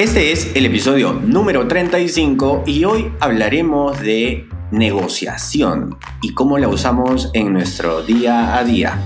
Este 0.00 0.32
es 0.32 0.52
el 0.54 0.64
episodio 0.64 1.12
número 1.12 1.68
35 1.68 2.62
y 2.64 2.86
hoy 2.86 3.12
hablaremos 3.20 4.00
de 4.00 4.48
negociación 4.70 5.98
y 6.22 6.32
cómo 6.32 6.56
la 6.56 6.68
usamos 6.68 7.28
en 7.34 7.52
nuestro 7.52 8.00
día 8.00 8.56
a 8.56 8.64
día. 8.64 8.98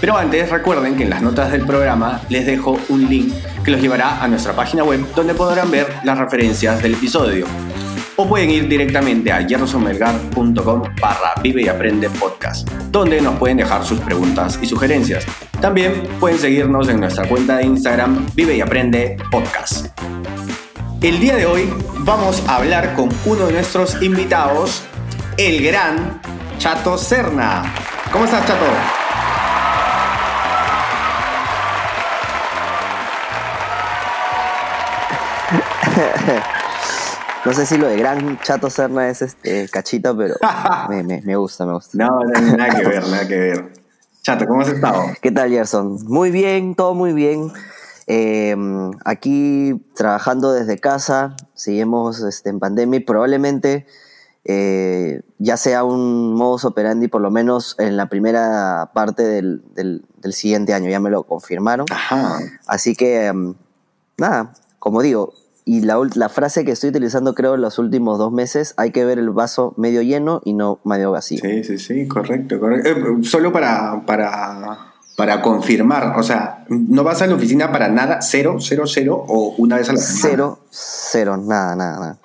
Pero 0.00 0.16
antes 0.16 0.48
recuerden 0.48 0.94
que 0.94 1.02
en 1.02 1.10
las 1.10 1.20
notas 1.20 1.50
del 1.50 1.66
programa 1.66 2.20
les 2.28 2.46
dejo 2.46 2.78
un 2.90 3.10
link 3.10 3.34
que 3.64 3.72
los 3.72 3.80
llevará 3.80 4.22
a 4.22 4.28
nuestra 4.28 4.54
página 4.54 4.84
web 4.84 5.04
donde 5.16 5.34
podrán 5.34 5.68
ver 5.68 5.92
las 6.04 6.16
referencias 6.16 6.80
del 6.80 6.94
episodio. 6.94 7.44
O 8.14 8.28
pueden 8.28 8.48
ir 8.48 8.68
directamente 8.68 9.32
a 9.32 9.44
yersonmelgar.com 9.44 10.82
barra 11.00 11.34
vive 11.42 11.62
y 11.62 11.68
aprende 11.68 12.08
podcast, 12.08 12.70
donde 12.92 13.20
nos 13.20 13.34
pueden 13.34 13.56
dejar 13.56 13.84
sus 13.84 13.98
preguntas 13.98 14.60
y 14.62 14.66
sugerencias. 14.66 15.26
También 15.60 16.04
pueden 16.20 16.38
seguirnos 16.38 16.88
en 16.88 17.00
nuestra 17.00 17.28
cuenta 17.28 17.56
de 17.56 17.64
Instagram 17.64 18.24
vive 18.36 18.56
y 18.56 18.60
aprende 18.60 19.16
podcast. 19.32 20.05
El 21.06 21.20
día 21.20 21.36
de 21.36 21.46
hoy 21.46 21.72
vamos 22.00 22.42
a 22.48 22.56
hablar 22.56 22.96
con 22.96 23.08
uno 23.26 23.46
de 23.46 23.52
nuestros 23.52 24.02
invitados, 24.02 24.82
el 25.36 25.64
gran 25.64 26.20
Chato 26.58 26.98
Serna. 26.98 27.62
¿Cómo 28.10 28.24
estás, 28.24 28.44
Chato? 28.44 28.64
No 37.44 37.52
sé 37.52 37.66
si 37.66 37.78
lo 37.78 37.86
de 37.86 37.98
gran 37.98 38.40
Chato 38.40 38.68
Serna 38.68 39.08
es 39.08 39.22
este 39.22 39.68
cachito, 39.68 40.16
pero 40.16 40.34
me, 40.88 41.36
gusta, 41.36 41.66
me 41.66 41.74
gusta. 41.74 41.98
No, 41.98 42.24
no, 42.24 42.56
nada 42.56 42.74
que 42.74 42.84
ver, 42.84 43.06
nada 43.06 43.28
que 43.28 43.36
ver. 43.36 43.72
Chato, 44.22 44.44
¿cómo 44.48 44.62
has 44.62 44.70
estado? 44.70 45.04
¿Qué 45.22 45.30
tal, 45.30 45.50
Gerson? 45.50 46.04
Muy 46.08 46.32
bien, 46.32 46.74
todo 46.74 46.94
muy 46.94 47.12
bien. 47.12 47.52
Em, 48.06 48.92
aquí 49.04 49.74
trabajando 49.94 50.52
desde 50.52 50.78
casa, 50.78 51.36
seguimos 51.54 52.22
este, 52.22 52.50
en 52.50 52.60
pandemia 52.60 53.00
y 53.00 53.02
probablemente 53.02 53.86
eh, 54.44 55.22
ya 55.38 55.56
sea 55.56 55.82
un 55.82 56.34
modus 56.34 56.64
operandi 56.64 57.08
por 57.08 57.20
lo 57.20 57.32
menos 57.32 57.74
en 57.80 57.96
la 57.96 58.08
primera 58.08 58.92
parte 58.94 59.24
del, 59.24 59.62
siguiente 60.30 60.72
año, 60.72 60.88
ya 60.88 61.00
me 61.00 61.10
lo 61.10 61.24
confirmaron. 61.24 61.86
Así 62.66 62.94
que, 62.94 63.26
em, 63.26 63.54
nada, 64.18 64.52
como 64.78 65.02
digo, 65.02 65.34
y 65.64 65.80
la, 65.80 65.98
la, 66.14 66.28
frase 66.28 66.64
que 66.64 66.70
estoy 66.70 66.90
utilizando 66.90 67.34
creo 67.34 67.56
en 67.56 67.60
los 67.60 67.80
últimos 67.80 68.18
dos 68.18 68.32
meses, 68.32 68.74
hay 68.76 68.92
que 68.92 69.04
ver 69.04 69.18
el 69.18 69.30
vaso 69.30 69.74
medio 69.76 70.00
lleno 70.00 70.40
y 70.44 70.52
no 70.52 70.78
medio 70.84 71.10
vacío. 71.10 71.40
Sí, 71.42 71.64
sí, 71.64 71.78
sí, 71.78 72.06
correcto. 72.06 72.60
correcto. 72.60 72.88
Eh, 72.88 73.24
solo 73.24 73.52
para, 73.52 74.06
para 74.06 74.94
para 75.16 75.40
confirmar, 75.40 76.14
o 76.18 76.22
sea, 76.22 76.66
no 76.68 77.02
vas 77.02 77.22
a 77.22 77.26
la 77.26 77.34
oficina 77.34 77.72
para 77.72 77.88
nada, 77.88 78.20
cero, 78.20 78.58
cero, 78.60 78.84
cero, 78.86 79.24
o 79.26 79.54
una 79.56 79.76
vez 79.76 79.88
a 79.88 79.94
la 79.94 79.98
semana. 79.98 80.28
Cero, 80.30 80.58
cero, 80.70 81.36
nada, 81.38 81.74
nada, 81.74 81.98
nada. 81.98 82.18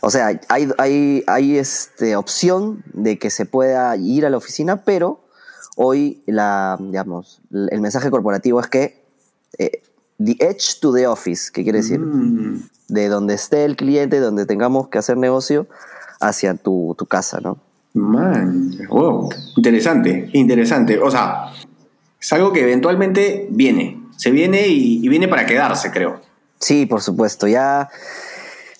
O 0.00 0.10
sea, 0.10 0.40
hay, 0.48 0.70
hay, 0.78 1.22
hay 1.26 1.58
este, 1.58 2.16
opción 2.16 2.82
de 2.94 3.18
que 3.18 3.28
se 3.28 3.44
pueda 3.44 3.94
ir 3.96 4.24
a 4.24 4.30
la 4.30 4.38
oficina, 4.38 4.82
pero 4.82 5.20
hoy 5.76 6.22
la, 6.24 6.78
digamos, 6.80 7.42
el 7.52 7.80
mensaje 7.82 8.10
corporativo 8.10 8.60
es 8.60 8.66
que 8.66 9.04
eh, 9.58 9.82
the 10.16 10.36
edge 10.40 10.80
to 10.80 10.90
the 10.94 11.06
office, 11.06 11.50
¿qué 11.52 11.62
quiere 11.62 11.78
decir? 11.80 12.00
Mm. 12.00 12.62
De 12.88 13.08
donde 13.08 13.34
esté 13.34 13.66
el 13.66 13.76
cliente, 13.76 14.20
donde 14.20 14.46
tengamos 14.46 14.88
que 14.88 14.96
hacer 14.96 15.18
negocio, 15.18 15.66
hacia 16.18 16.54
tu, 16.54 16.94
tu 16.96 17.04
casa, 17.04 17.40
¿no? 17.42 17.58
Man, 17.94 18.70
wow, 18.88 19.28
interesante, 19.56 20.30
interesante. 20.32 20.98
O 20.98 21.10
sea, 21.10 21.52
es 22.22 22.32
algo 22.32 22.52
que 22.52 22.60
eventualmente 22.60 23.48
viene, 23.50 24.00
se 24.16 24.30
viene 24.30 24.68
y, 24.68 25.06
viene 25.08 25.26
para 25.26 25.44
quedarse, 25.44 25.90
creo. 25.90 26.20
Sí, 26.60 26.86
por 26.86 27.02
supuesto. 27.02 27.48
Ya 27.48 27.90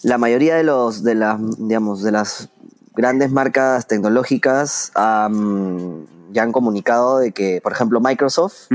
la 0.04 0.16
mayoría 0.16 0.54
de 0.54 0.62
los 0.62 1.02
de 1.02 1.16
las 1.16 1.38
digamos 1.58 2.02
de 2.04 2.12
las 2.12 2.48
grandes 2.94 3.32
marcas 3.32 3.88
tecnológicas 3.88 4.92
ya 4.94 6.42
han 6.42 6.52
comunicado 6.52 7.18
de 7.18 7.32
que, 7.32 7.60
por 7.60 7.72
ejemplo, 7.72 8.00
Microsoft 8.00 8.68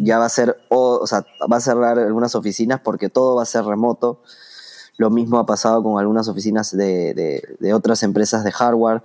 ya 0.00 0.18
va 0.18 0.24
a 0.24 0.30
ser 0.30 0.56
o, 0.70 1.06
sea, 1.06 1.26
va 1.52 1.58
a 1.58 1.60
cerrar 1.60 1.98
algunas 1.98 2.34
oficinas 2.34 2.80
porque 2.80 3.10
todo 3.10 3.36
va 3.36 3.42
a 3.42 3.46
ser 3.46 3.64
remoto. 3.64 4.22
Lo 4.96 5.10
mismo 5.10 5.38
ha 5.38 5.44
pasado 5.44 5.82
con 5.82 6.00
algunas 6.00 6.28
oficinas 6.28 6.74
de, 6.74 7.12
de, 7.60 7.74
otras 7.74 8.02
empresas 8.02 8.42
de 8.42 8.52
hardware, 8.52 9.02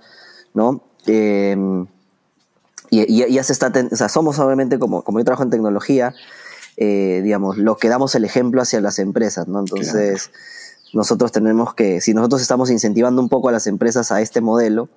¿no? 0.54 0.82
Eh, 1.06 1.84
y, 2.90 3.32
ya 3.32 3.42
se 3.42 3.52
está, 3.52 3.72
o 3.90 3.96
sea, 3.96 4.08
somos 4.08 4.38
obviamente, 4.38 4.78
como, 4.78 5.02
como 5.02 5.18
yo 5.18 5.24
trabajo 5.24 5.44
en 5.44 5.50
tecnología, 5.50 6.14
eh, 6.76 7.20
digamos, 7.22 7.56
lo 7.56 7.76
que 7.76 7.88
damos 7.88 8.14
el 8.14 8.24
ejemplo 8.24 8.60
hacia 8.60 8.80
las 8.80 8.98
empresas, 8.98 9.48
¿no? 9.48 9.60
Entonces, 9.60 10.30
nosotros 10.92 11.30
tenemos 11.30 11.74
que, 11.74 12.00
si 12.00 12.14
nosotros 12.14 12.42
estamos 12.42 12.70
incentivando 12.70 13.22
un 13.22 13.28
poco 13.28 13.48
a 13.48 13.52
las 13.52 13.66
empresas 13.66 14.10
a 14.12 14.20
este 14.20 14.40
modelo, 14.40 14.88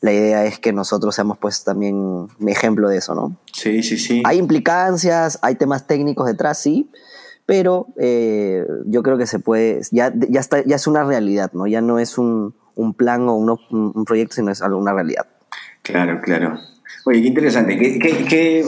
la 0.00 0.12
idea 0.12 0.44
es 0.44 0.60
que 0.60 0.72
nosotros 0.72 1.14
seamos 1.14 1.38
pues 1.38 1.64
también 1.64 1.96
un 1.96 2.48
ejemplo 2.48 2.88
de 2.88 2.98
eso, 2.98 3.16
¿no? 3.16 3.36
Sí, 3.52 3.82
sí, 3.82 3.98
sí. 3.98 4.22
Hay 4.24 4.38
implicancias, 4.38 5.40
hay 5.42 5.56
temas 5.56 5.88
técnicos 5.88 6.26
detrás, 6.26 6.60
sí, 6.60 6.88
pero 7.46 7.88
eh, 7.96 8.64
yo 8.84 9.02
creo 9.02 9.18
que 9.18 9.26
se 9.26 9.40
puede, 9.40 9.80
ya, 9.90 10.12
ya, 10.14 10.38
está, 10.38 10.62
ya 10.64 10.76
es 10.76 10.86
una 10.86 11.02
realidad, 11.02 11.50
¿no? 11.52 11.66
Ya 11.66 11.80
no 11.80 11.98
es 11.98 12.16
un, 12.16 12.54
un 12.76 12.94
plan 12.94 13.28
o 13.28 13.34
un, 13.34 13.58
un 13.70 14.04
proyecto, 14.04 14.36
sino 14.36 14.52
es 14.52 14.60
una 14.60 14.92
realidad. 14.92 15.26
Claro, 15.82 16.20
claro. 16.20 16.60
Oye, 17.04 17.22
qué 17.22 17.28
interesante. 17.28 17.78
Qué, 17.78 18.64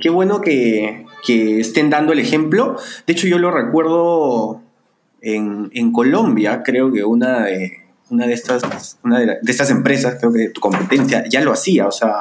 qué, 0.00 0.10
bueno 0.10 0.40
que, 0.40 1.06
estén 1.60 1.90
dando 1.90 2.12
el 2.12 2.18
ejemplo. 2.18 2.76
De 3.06 3.12
hecho, 3.12 3.26
yo 3.26 3.38
lo 3.38 3.50
recuerdo 3.50 4.60
en, 5.20 5.92
Colombia, 5.92 6.62
creo 6.64 6.92
que 6.92 7.04
una 7.04 7.44
de, 7.44 7.72
una 8.10 8.26
de 8.26 8.32
estas, 8.32 8.98
una 9.04 9.20
de, 9.20 9.38
estas 9.46 9.70
empresas, 9.70 10.16
creo 10.18 10.32
que 10.32 10.48
tu 10.48 10.60
competencia 10.60 11.24
ya 11.28 11.42
lo 11.42 11.52
hacía. 11.52 11.86
O 11.86 11.92
sea, 11.92 12.14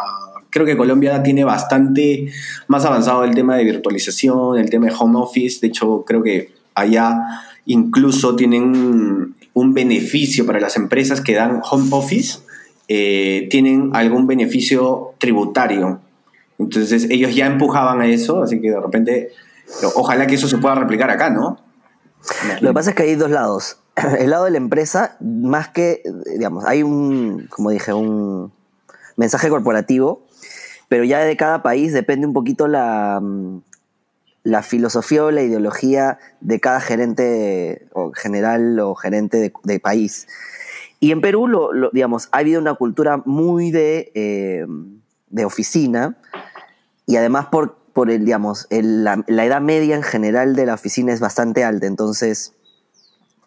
creo 0.50 0.66
que 0.66 0.78
Colombia 0.78 1.24
tiene 1.24 1.44
bastante 1.44 2.32
más 2.68 2.86
avanzado 2.86 3.24
el 3.24 3.34
tema 3.34 3.58
de 3.58 3.64
virtualización, 3.64 4.60
el 4.60 4.70
tema 4.70 4.88
de 4.88 4.94
home 4.98 5.20
office. 5.20 5.60
De 5.62 5.68
hecho, 5.68 6.04
creo 6.06 6.22
que 6.22 6.52
allá 6.76 7.18
incluso 7.66 8.36
tienen 8.36 9.36
un 9.54 9.74
beneficio 9.74 10.46
para 10.46 10.60
las 10.60 10.78
empresas 10.78 11.22
que 11.22 11.34
dan 11.34 11.62
home 11.70 11.90
office 11.92 12.40
eh, 12.94 13.48
tienen 13.50 13.92
algún 13.94 14.28
beneficio 14.28 15.14
tributario. 15.18 16.02
Entonces 16.60 17.08
ellos 17.10 17.34
ya 17.34 17.46
empujaban 17.46 18.02
a 18.02 18.08
eso, 18.08 18.44
así 18.44 18.60
que 18.60 18.70
de 18.70 18.82
repente, 18.82 19.30
ojalá 19.96 20.28
que 20.28 20.36
eso 20.36 20.50
se 20.50 20.58
pueda 20.58 20.76
replicar 20.76 21.10
acá, 21.10 21.30
¿no? 21.30 21.58
Lo 22.60 22.72
que 22.72 22.74
pasa 22.74 22.90
es 22.90 22.96
que 22.98 23.04
hay 23.04 23.16
dos 23.16 23.32
lados. 23.32 23.78
El 24.20 24.32
lado 24.32 24.44
de 24.44 24.52
la 24.52 24.58
empresa, 24.58 25.16
más 25.22 25.70
que, 25.70 26.04
digamos, 26.34 26.66
hay 26.66 26.84
un, 26.84 27.48
como 27.50 27.70
dije, 27.70 27.94
un 27.94 28.52
mensaje 29.16 29.48
corporativo, 29.48 30.24
pero 30.90 31.06
ya 31.06 31.20
de 31.20 31.38
cada 31.38 31.64
país 31.64 31.94
depende 31.94 32.28
un 32.28 32.34
poquito 32.34 32.68
la, 32.68 33.22
filosofía 34.64 35.24
o 35.24 35.32
la 35.32 35.44
ideología 35.44 36.20
de 36.42 36.60
cada 36.60 36.82
gerente 36.82 37.88
o 37.94 38.12
general 38.12 38.78
o 38.82 38.96
gerente 38.96 39.38
de, 39.38 39.54
de 39.64 39.80
país. 39.80 40.28
Y 41.04 41.12
en 41.12 41.20
Perú, 41.20 41.48
lo, 41.48 41.90
digamos, 41.90 42.30
ha 42.32 42.38
habido 42.38 42.62
una 42.62 42.76
cultura 42.76 43.24
muy 43.26 43.72
de, 43.72 44.12
eh, 44.14 44.68
de 45.30 45.46
oficina 45.46 46.16
y 47.08 47.16
además 47.16 47.48
por, 47.48 47.76
por 47.92 48.12
el, 48.12 48.24
digamos, 48.24 48.68
la, 48.70 49.24
edad 49.28 49.62
media 49.62 49.96
en 49.96 50.04
general 50.04 50.56
de 50.56 50.68
la 50.68 50.76
oficina 50.76 51.12
es 51.12 51.20
bastante 51.20 51.64
alta. 51.64 51.88
Entonces, 51.88 52.54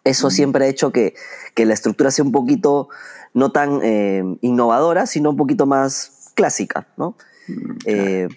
eso 0.03 0.27
mm. 0.27 0.31
siempre 0.31 0.65
ha 0.65 0.67
hecho 0.67 0.91
que, 0.91 1.13
que, 1.55 1.65
la 1.65 1.73
estructura 1.73 2.11
sea 2.11 2.25
un 2.25 2.33
poquito 2.33 2.89
no 3.33 3.53
tan 3.53 3.79
eh, 3.83 4.21
innovadora, 4.41 5.07
sino 5.07 5.29
un 5.29 5.37
poquito 5.37 5.65
más 5.65 6.31
clásica, 6.35 6.89
¿no? 6.97 7.15
Mm, 7.47 7.77
eh, 7.85 8.27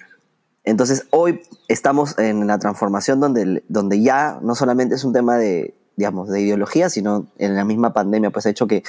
entonces, 0.62 1.09
hoy 1.11 1.41
estamos 1.67 2.17
en 2.21 2.47
la 2.47 2.61
transformación 2.61 3.19
donde, 3.19 3.64
donde 3.69 4.00
ya 4.00 4.38
no 4.43 4.55
solamente 4.55 4.94
es 4.94 5.03
un 5.03 5.12
tema 5.12 5.38
de, 5.38 5.75
digamos, 5.99 6.29
de 6.29 6.41
ideología, 6.41 6.89
sino 6.89 7.27
en 7.39 7.56
la 7.56 7.65
misma 7.65 7.93
pandemia, 7.93 8.31
pues 8.31 8.47
ha 8.47 8.50
hecho 8.50 8.69
que 8.69 8.85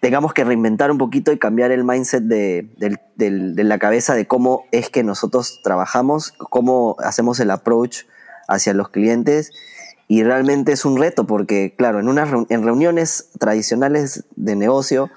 tengamos 0.00 0.32
que 0.32 0.42
reinventar 0.42 0.90
un 0.90 0.96
poquito 0.96 1.32
y 1.32 1.38
cambiar 1.38 1.70
el 1.70 1.84
mindset 1.84 2.22
de, 2.22 2.70
la 3.18 3.78
cabeza 3.78 4.14
de 4.14 4.26
cómo 4.26 4.64
es 4.72 4.88
que 4.88 5.04
nosotros 5.04 5.60
trabajamos, 5.62 6.32
cómo 6.32 6.96
hacemos 6.98 7.40
el 7.40 7.50
approach 7.50 8.04
hacia 8.48 8.72
los 8.72 8.88
clientes. 8.88 9.52
Y 10.08 10.22
realmente 10.24 10.72
es 10.72 10.86
un 10.86 10.96
reto 10.96 11.26
porque, 11.26 11.74
claro, 11.76 12.00
en, 12.00 12.08
unas 12.08 12.30
en 12.48 12.64
reuniones 12.64 13.28
tradicionales 13.38 14.24
de 14.34 14.56
negocio 14.56 15.10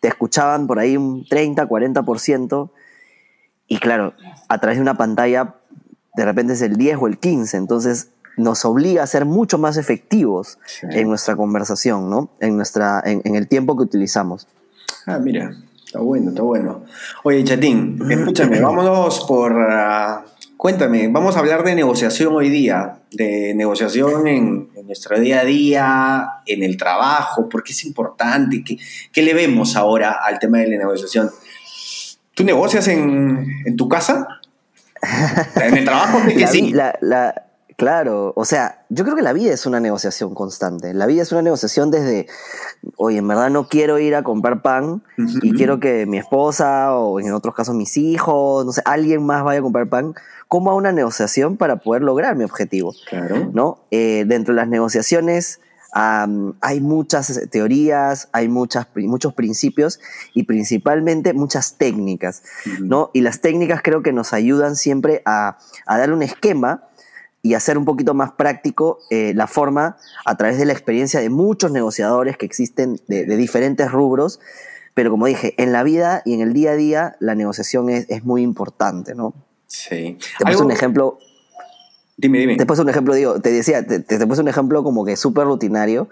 te 0.00 0.08
escuchaban 0.08 0.66
por 0.66 0.78
ahí 0.78 0.98
un 0.98 1.24
30, 1.26 1.66
40%, 1.66 2.70
y 3.66 3.78
claro, 3.78 4.12
a 4.48 4.58
través 4.58 4.76
de 4.76 4.82
una 4.82 4.98
pantalla 4.98 5.54
de 6.16 6.24
repente 6.26 6.52
es 6.52 6.60
el 6.60 6.76
10 6.76 6.98
o 7.00 7.06
el 7.06 7.18
15, 7.18 7.56
entonces 7.56 8.10
nos 8.36 8.64
obliga 8.64 9.02
a 9.02 9.06
ser 9.06 9.24
mucho 9.24 9.58
más 9.58 9.76
efectivos 9.76 10.58
en 10.82 11.08
nuestra 11.08 11.36
conversación, 11.36 12.10
¿no? 12.10 12.30
En, 12.40 12.56
nuestra, 12.56 13.02
en, 13.04 13.34
el 13.34 13.48
tiempo 13.48 13.76
que 13.76 13.82
utilizamos. 13.82 14.46
Ah, 15.06 15.18
mira, 15.18 15.54
está 15.84 16.00
bueno, 16.00 16.30
está 16.30 16.42
bueno. 16.42 16.84
Oye, 17.24 17.44
Chatín, 17.44 17.98
escúchame, 18.08 18.60
vámonos 18.62 19.24
por... 19.26 19.52
Ah, 19.70 20.24
cuéntame, 20.56 21.08
vamos 21.08 21.36
a 21.36 21.40
hablar 21.40 21.64
de 21.64 21.74
negociación 21.74 22.34
hoy 22.34 22.50
día, 22.50 22.98
de 23.12 23.54
negociación 23.54 24.26
en, 24.26 24.68
nuestro 24.84 25.18
día 25.20 25.40
a 25.40 25.44
día, 25.44 26.28
en 26.46 26.62
el 26.64 26.76
trabajo, 26.76 27.48
porque 27.48 27.72
es 27.72 27.84
importante, 27.84 28.64
¿qué, 28.64 28.76
qué 29.12 29.22
le 29.22 29.34
vemos 29.34 29.76
ahora 29.76 30.18
al 30.22 30.38
tema 30.38 30.58
de 30.58 30.68
la 30.68 30.78
negociación? 30.78 31.30
¿Tú 32.34 32.44
negocias 32.44 32.88
en, 32.88 33.46
en 33.64 33.76
tu 33.76 33.88
casa? 33.88 34.26
¿En 35.62 35.76
el 35.76 35.84
trabajo? 35.84 36.18
Que 36.26 36.46
sí. 36.46 36.72
La, 36.72 36.96
la, 37.00 37.49
Claro, 37.80 38.34
o 38.36 38.44
sea, 38.44 38.84
yo 38.90 39.04
creo 39.04 39.16
que 39.16 39.22
la 39.22 39.32
vida 39.32 39.54
es 39.54 39.64
una 39.64 39.80
negociación 39.80 40.34
constante. 40.34 40.92
La 40.92 41.06
vida 41.06 41.22
es 41.22 41.32
una 41.32 41.40
negociación 41.40 41.90
desde, 41.90 42.26
oye, 42.96 43.16
en 43.16 43.26
verdad 43.26 43.48
no 43.48 43.68
quiero 43.68 43.98
ir 43.98 44.14
a 44.14 44.22
comprar 44.22 44.60
pan 44.60 45.02
y 45.16 45.54
quiero 45.54 45.80
que 45.80 46.04
mi 46.04 46.18
esposa 46.18 46.94
o 46.94 47.18
en 47.20 47.32
otros 47.32 47.54
casos 47.54 47.74
mis 47.74 47.96
hijos, 47.96 48.66
no 48.66 48.72
sé, 48.72 48.82
alguien 48.84 49.24
más 49.24 49.44
vaya 49.44 49.60
a 49.60 49.62
comprar 49.62 49.88
pan. 49.88 50.14
¿Cómo 50.46 50.70
a 50.70 50.74
una 50.74 50.92
negociación 50.92 51.56
para 51.56 51.76
poder 51.76 52.02
lograr 52.02 52.36
mi 52.36 52.44
objetivo? 52.44 52.94
Claro. 53.08 53.50
¿No? 53.54 53.78
Eh, 53.90 54.24
dentro 54.26 54.52
de 54.52 54.60
las 54.60 54.68
negociaciones 54.68 55.58
hay 55.92 56.80
muchas 56.80 57.48
teorías, 57.50 58.28
hay 58.32 58.48
muchas, 58.48 58.86
muchos 58.94 59.34
principios 59.34 60.00
y 60.34 60.44
principalmente 60.44 61.32
muchas 61.32 61.78
técnicas, 61.78 62.42
¿no? 62.80 63.10
Y 63.12 63.22
las 63.22 63.40
técnicas 63.40 63.80
creo 63.82 64.02
que 64.02 64.12
nos 64.12 64.32
ayudan 64.32 64.76
siempre 64.76 65.22
a, 65.24 65.58
a 65.86 65.98
dar 65.98 66.12
un 66.12 66.22
esquema 66.22 66.84
y 67.42 67.54
hacer 67.54 67.78
un 67.78 67.84
poquito 67.84 68.14
más 68.14 68.32
práctico 68.32 68.98
eh, 69.10 69.32
la 69.34 69.46
forma 69.46 69.96
a 70.24 70.36
través 70.36 70.58
de 70.58 70.66
la 70.66 70.72
experiencia 70.72 71.20
de 71.20 71.30
muchos 71.30 71.72
negociadores 71.72 72.36
que 72.36 72.46
existen 72.46 73.00
de, 73.08 73.24
diferentes 73.36 73.90
rubros. 73.90 74.40
Pero 74.94 75.10
como 75.10 75.26
dije, 75.26 75.54
en 75.56 75.72
la 75.72 75.82
vida 75.82 76.22
y 76.24 76.34
en 76.34 76.40
el 76.40 76.52
día 76.52 76.72
a 76.72 76.76
día 76.76 77.16
la 77.20 77.34
negociación 77.34 77.88
es, 77.88 78.24
muy 78.24 78.42
importante, 78.42 79.14
¿no? 79.14 79.34
Sí. 79.66 80.18
Te 80.38 80.44
puse 80.44 80.62
un 80.62 80.70
ejemplo. 80.70 81.18
Dime, 82.16 82.38
dime. 82.38 82.56
Te 82.56 82.66
puse 82.66 82.82
un 82.82 82.90
ejemplo, 82.90 83.14
digo, 83.14 83.40
te 83.40 83.50
decía, 83.50 83.86
te, 83.86 84.00
te 84.00 84.26
puse 84.26 84.42
un 84.42 84.48
ejemplo 84.48 84.82
como 84.82 85.04
que 85.06 85.16
súper 85.16 85.44
rutinario 85.44 86.08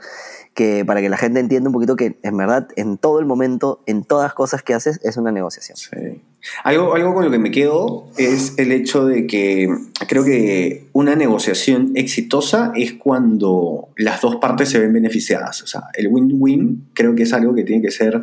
que 0.54 0.84
para 0.84 1.00
que 1.00 1.08
la 1.08 1.18
gente 1.18 1.40
entienda 1.40 1.68
un 1.68 1.74
poquito 1.74 1.96
que 1.96 2.18
en 2.22 2.36
verdad 2.36 2.68
en 2.76 2.96
todo 2.96 3.20
el 3.20 3.26
momento, 3.26 3.82
en 3.86 4.04
todas 4.04 4.32
cosas 4.32 4.62
que 4.62 4.74
haces, 4.74 5.00
es 5.02 5.16
una 5.16 5.32
negociación. 5.32 5.76
Sí. 5.76 6.22
Algo, 6.62 6.94
algo 6.94 7.14
con 7.14 7.24
lo 7.24 7.30
que 7.30 7.38
me 7.38 7.50
quedo 7.50 8.06
es 8.16 8.54
el 8.58 8.70
hecho 8.72 9.04
de 9.04 9.26
que 9.26 9.68
creo 10.06 10.24
que 10.24 10.86
una 10.92 11.16
negociación 11.16 11.92
exitosa 11.94 12.72
es 12.76 12.92
cuando 12.92 13.88
las 13.96 14.20
dos 14.20 14.36
partes 14.36 14.68
se 14.68 14.78
ven 14.78 14.92
beneficiadas. 14.92 15.62
O 15.62 15.66
sea, 15.66 15.84
el 15.94 16.08
win-win 16.08 16.88
creo 16.94 17.14
que 17.14 17.24
es 17.24 17.32
algo 17.32 17.54
que 17.54 17.64
tiene 17.64 17.82
que 17.82 17.90
ser 17.90 18.22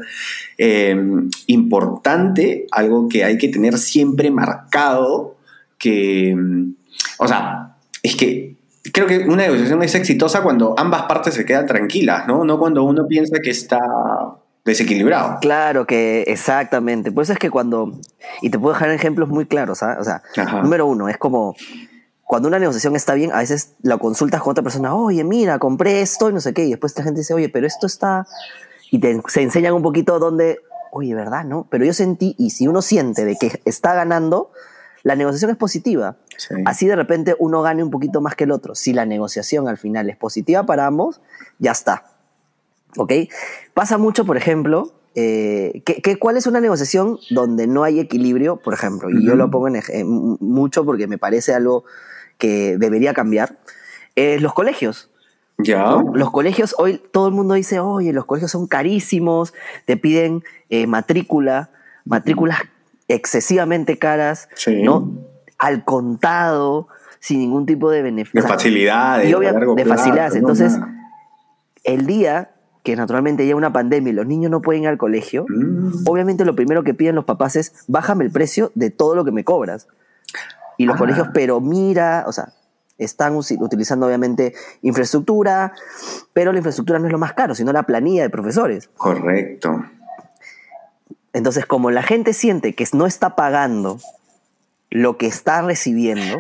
eh, 0.58 0.96
importante, 1.48 2.68
algo 2.72 3.10
que 3.10 3.24
hay 3.24 3.38
que 3.38 3.50
tener 3.50 3.78
siempre 3.78 4.32
marcado, 4.32 5.36
que, 5.78 6.36
o 7.18 7.28
sea, 7.28 7.76
es 8.02 8.16
que 8.16 8.56
creo 8.94 9.08
que 9.08 9.20
una 9.20 9.44
negociación 9.44 9.84
es 9.84 9.96
exitosa 9.96 10.42
cuando 10.42 10.74
ambas 10.78 11.04
partes 11.04 11.34
se 11.34 11.46
quedan 11.46 11.66
tranquilas, 11.66 12.28
¿no? 12.28 12.46
No 12.46 12.58
cuando 12.58 12.84
uno 12.84 13.08
piensa 13.08 13.40
que 13.44 13.50
está 13.50 13.80
desequilibrado. 14.66 15.38
Claro 15.40 15.86
que 15.86 16.24
exactamente. 16.24 17.12
Por 17.12 17.24
eso 17.24 17.34
es 17.34 17.40
que 17.40 17.50
cuando, 17.50 18.00
y 18.42 18.50
te 18.50 18.60
puedo 18.60 18.74
dejar 18.74 18.90
ejemplos 18.90 19.30
muy 19.30 19.46
claros, 19.46 19.78
¿sabes? 19.78 20.08
¿ah? 20.08 20.22
O 20.36 20.44
sea, 20.44 20.62
número 20.62 20.88
uno, 20.88 21.08
es 21.08 21.18
como 21.18 21.56
cuando 22.24 22.48
una 22.48 22.58
negociación 22.58 22.96
está 22.96 23.14
bien, 23.14 23.32
a 23.32 23.38
veces 23.38 23.76
la 23.84 24.00
consultas 24.00 24.42
con 24.42 24.52
otra 24.52 24.64
persona, 24.64 24.96
oye, 24.96 25.24
mira, 25.24 25.60
compré 25.60 26.02
esto 26.02 26.30
y 26.32 26.34
no 26.34 26.42
sé 26.42 26.54
qué, 26.54 26.66
y 26.66 26.72
después 26.72 26.98
la 26.98 27.04
gente 27.04 27.20
dice, 27.20 27.36
oye, 27.36 27.50
pero 27.50 27.68
esto 27.68 27.86
está, 27.86 28.26
y 28.90 29.00
te 29.00 29.22
se 29.28 29.44
enseñan 29.44 29.74
un 29.74 29.84
poquito 29.84 30.18
dónde, 30.18 30.60
oye, 30.92 31.14
¿verdad? 31.14 31.46
¿No? 31.46 31.68
Pero 31.70 31.86
yo 31.86 31.94
sentí, 31.94 32.36
y 32.40 32.50
si 32.50 32.68
uno 32.68 32.82
siente 32.82 33.26
de 33.26 33.36
que 33.36 33.62
está 33.66 33.94
ganando, 33.94 34.52
la 35.04 35.16
negociación 35.16 35.52
es 35.52 35.58
positiva. 35.58 36.18
Así 36.66 36.88
de 36.88 36.96
repente 36.96 37.36
uno 37.38 37.62
gane 37.62 37.84
un 37.84 37.92
poquito 37.92 38.22
más 38.22 38.36
que 38.36 38.46
el 38.46 38.52
otro. 38.52 38.74
Si 38.74 38.92
la 38.92 39.06
negociación 39.06 39.68
al 39.68 39.78
final 39.78 40.10
es 40.10 40.18
positiva 40.18 40.66
para 40.66 40.88
ambos, 40.88 41.22
ya 41.60 41.74
está. 41.74 42.15
¿Ok? 42.98 43.14
Pasa 43.74 43.98
mucho, 43.98 44.26
por 44.26 44.38
ejemplo, 44.38 44.94
eh, 45.16 45.84
¿cuál 46.20 46.38
es 46.38 46.48
una 46.48 46.60
negociación 46.60 47.20
donde 47.30 47.68
no 47.68 47.84
hay 47.84 48.00
equilibrio, 48.00 48.58
por 48.58 48.74
ejemplo? 48.74 49.10
Y 49.10 49.26
yo 49.26 49.36
lo 49.36 49.50
pongo 49.50 49.68
en, 49.68 50.08
mucho 50.40 50.86
porque 50.86 51.08
me 51.08 51.18
parece 51.18 51.54
algo 51.54 51.86
que 52.38 52.78
debería 52.78 53.14
cambiar. 53.14 53.58
los 54.16 54.54
colegios. 54.54 55.10
Ya. 55.58 56.04
Los 56.14 56.32
colegios, 56.32 56.76
hoy 56.78 57.02
todo 57.12 57.28
el 57.28 57.34
mundo 57.34 57.54
dice, 57.54 57.80
oye, 57.80 58.12
los 58.12 58.26
colegios 58.26 58.52
son 58.52 58.68
carísimos, 58.68 59.54
te 59.86 59.96
piden 59.96 60.44
eh, 60.70 60.86
matrícula, 60.86 61.70
matrículas 62.04 62.60
excesivamente 63.08 63.98
caras, 63.98 64.50
¿no? 64.68 65.12
Al 65.58 65.86
contado, 65.86 66.90
sin 67.20 67.40
ningún 67.40 67.66
tipo 67.66 67.90
de 67.90 68.02
beneficio. 68.02 68.42
De 68.42 68.48
facilidades. 68.48 69.30
de 69.76 69.86
facilidades. 69.86 70.36
Entonces, 70.36 70.78
el 71.84 72.06
día 72.06 72.52
que 72.86 72.96
naturalmente 72.96 73.46
llega 73.46 73.58
una 73.58 73.74
pandemia 73.74 74.12
y 74.12 74.16
los 74.16 74.28
niños 74.28 74.52
no 74.52 74.62
pueden 74.62 74.84
ir 74.84 74.90
al 74.90 75.00
colegio, 75.00 75.46
mm. 75.50 76.08
obviamente 76.08 76.46
lo 76.46 76.56
primero 76.56 76.84
que 76.84 76.94
piden 76.94 77.16
los 77.16 77.26
papás 77.26 77.56
es, 77.56 77.74
bájame 77.88 78.24
el 78.24 78.32
precio 78.32 78.72
de 78.76 78.92
todo 78.92 79.16
lo 79.16 79.26
que 79.26 79.32
me 79.32 79.44
cobras. 79.44 79.88
Y 80.78 80.86
los 80.86 80.96
ah. 80.96 81.00
colegios, 81.00 81.28
pero 81.34 81.60
mira, 81.60 82.26
o 82.28 82.32
sea, 82.32 82.54
están 83.00 83.36
utilizando 83.36 84.06
obviamente 84.06 84.54
infraestructura, 84.84 85.74
pero 86.32 86.52
la 86.52 86.60
infraestructura 86.60 87.00
no 87.00 87.08
es 87.08 87.12
lo 87.12 87.18
más 87.18 87.34
caro, 87.34 87.56
sino 87.56 87.74
la 87.74 87.84
planilla 87.84 88.22
de 88.22 88.30
profesores. 88.30 88.90
Correcto. 88.96 89.84
Entonces, 91.34 91.66
como 91.66 91.90
la 91.90 92.04
gente 92.04 92.34
siente 92.34 92.76
que 92.76 92.86
no 92.94 93.08
está 93.08 93.36
pagando 93.36 94.00
lo 94.92 95.18
que 95.18 95.26
está 95.26 95.64
recibiendo, 95.64 96.38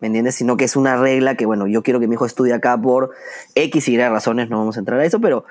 ¿me 0.00 0.06
entiendes? 0.06 0.34
Sino 0.34 0.56
que 0.56 0.64
es 0.64 0.76
una 0.76 0.96
regla 0.96 1.34
que, 1.34 1.46
bueno, 1.46 1.66
yo 1.66 1.82
quiero 1.82 2.00
que 2.00 2.06
mi 2.06 2.14
hijo 2.14 2.26
estudie 2.26 2.52
acá 2.52 2.80
por 2.80 3.10
X 3.54 3.88
y 3.88 3.94
Y 3.94 3.98
razones, 3.98 4.48
no 4.50 4.58
vamos 4.58 4.76
a 4.76 4.80
entrar 4.80 5.00
a 5.00 5.04
eso, 5.04 5.20
pero 5.20 5.44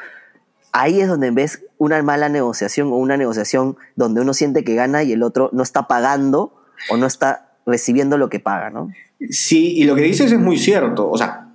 ahí 0.71 1.01
es 1.01 1.07
donde 1.07 1.31
ves 1.31 1.63
una 1.77 2.01
mala 2.03 2.29
negociación 2.29 2.87
o 2.89 2.97
una 2.97 3.17
negociación 3.17 3.77
donde 3.95 4.21
uno 4.21 4.33
siente 4.33 4.63
que 4.63 4.75
gana 4.75 5.03
y 5.03 5.11
el 5.11 5.23
otro 5.23 5.49
no 5.53 5.63
está 5.63 5.87
pagando 5.87 6.53
o 6.89 6.97
no 6.97 7.05
está 7.05 7.53
recibiendo 7.65 8.17
lo 8.17 8.29
que 8.29 8.39
paga, 8.39 8.69
¿no? 8.69 8.89
Sí, 9.29 9.73
y 9.77 9.83
lo 9.83 9.95
que 9.95 10.03
dices 10.03 10.31
es 10.31 10.39
muy 10.39 10.57
cierto. 10.57 11.09
O 11.09 11.17
sea, 11.17 11.47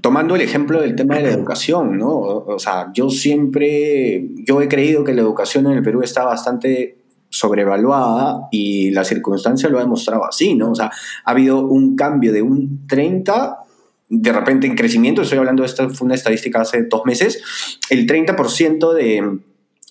tomando 0.00 0.34
el 0.34 0.42
ejemplo 0.42 0.80
del 0.80 0.94
tema 0.94 1.16
de 1.16 1.22
la 1.22 1.30
educación, 1.30 1.96
¿no? 1.96 2.10
O 2.10 2.58
sea, 2.58 2.90
yo 2.92 3.08
siempre, 3.08 4.28
yo 4.44 4.60
he 4.60 4.68
creído 4.68 5.04
que 5.04 5.14
la 5.14 5.22
educación 5.22 5.66
en 5.66 5.72
el 5.72 5.82
Perú 5.82 6.02
está 6.02 6.24
bastante 6.24 6.98
sobrevaluada 7.34 8.48
y 8.52 8.90
la 8.92 9.04
circunstancia 9.04 9.68
lo 9.68 9.78
ha 9.78 9.82
demostrado 9.82 10.24
así, 10.24 10.54
¿no? 10.54 10.70
O 10.70 10.74
sea, 10.74 10.90
ha 11.24 11.30
habido 11.30 11.66
un 11.66 11.96
cambio 11.96 12.32
de 12.32 12.42
un 12.42 12.86
30, 12.86 13.58
de 14.08 14.32
repente 14.32 14.68
en 14.68 14.76
crecimiento, 14.76 15.22
estoy 15.22 15.38
hablando 15.38 15.62
de 15.62 15.66
esta, 15.66 15.88
fue 15.90 16.06
una 16.06 16.14
estadística 16.14 16.60
hace 16.60 16.84
dos 16.84 17.02
meses, 17.04 17.42
el 17.90 18.06
30% 18.06 18.92
de, 18.92 19.40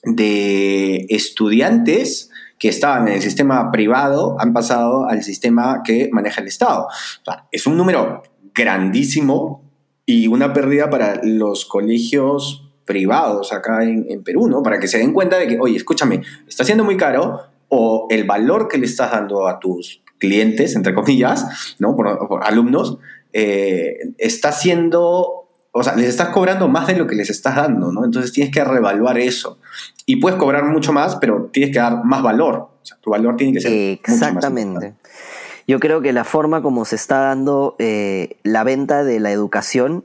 de 0.04 1.06
estudiantes 1.10 2.30
que 2.58 2.70
estaban 2.70 3.10
en 3.10 3.16
el 3.16 3.22
sistema 3.22 3.72
privado 3.72 4.38
han 4.40 4.54
pasado 4.54 5.10
al 5.10 5.22
sistema 5.22 5.82
que 5.84 6.10
maneja 6.14 6.40
el 6.40 6.48
Estado. 6.48 6.86
O 6.86 7.26
sea, 7.26 7.46
es 7.52 7.68
un 7.68 7.76
número 7.76 8.24
grandísimo 8.56 9.70
y 10.06 10.28
una 10.28 10.54
pérdida 10.54 10.90
para 10.90 11.20
los 11.24 11.66
colegios 11.66 12.63
privados 12.86 13.54
acá 13.54 13.84
en, 13.84 14.24
Perú, 14.24 14.48
¿no? 14.48 14.62
Para 14.64 14.80
que 14.80 14.88
se 14.88 14.98
den 14.98 15.14
cuenta 15.14 15.38
de 15.38 15.48
que, 15.48 15.60
oye, 15.60 15.78
escúchame, 15.78 16.22
está 16.48 16.64
siendo 16.64 16.84
muy 16.84 16.98
caro 16.98 17.42
o 17.70 18.08
el 18.10 18.26
valor 18.26 18.68
que 18.68 18.78
le 18.78 18.86
estás 18.86 19.12
dando 19.12 19.48
a 19.48 19.60
tus 19.60 20.02
clientes, 20.18 20.76
entre 20.76 20.94
comillas, 20.94 21.76
¿no? 21.80 21.96
Por, 21.96 22.40
alumnos, 22.44 22.98
eh, 23.32 23.98
está 24.18 24.52
siendo, 24.52 25.50
o 25.72 25.84
sea, 25.84 25.96
les 25.96 26.08
estás 26.08 26.30
cobrando 26.30 26.68
más 26.68 26.88
de 26.88 26.96
lo 26.96 27.08
que 27.08 27.16
les 27.16 27.30
estás 27.30 27.56
dando, 27.56 27.92
¿no? 27.92 28.06
Entonces 28.06 28.32
tienes 28.32 28.54
que 28.54 28.64
reevaluar 28.64 29.18
eso. 29.18 29.60
Y 30.06 30.18
puedes 30.18 30.38
cobrar 30.38 30.66
mucho 30.66 30.94
más, 30.94 31.16
pero 31.18 31.50
tienes 31.52 31.74
que 31.74 31.80
dar 31.80 32.04
más 32.04 32.22
valor. 32.22 32.70
O 32.82 32.86
sea, 32.86 32.98
tu 33.02 33.12
valor 33.12 33.38
tiene 33.38 33.54
que 33.54 33.62
ser 33.62 33.72
Exactamente. 33.72 34.92
Mucho 34.92 34.96
más 35.04 35.34
yo 35.68 35.80
creo 35.80 36.02
que 36.02 36.14
la 36.14 36.24
forma 36.24 36.62
como 36.62 36.86
se 36.86 36.96
está 36.96 37.20
dando 37.20 37.76
eh, 37.80 38.38
la 38.44 38.64
venta 38.64 39.04
de 39.04 39.20
la 39.20 39.32
educación 39.32 40.04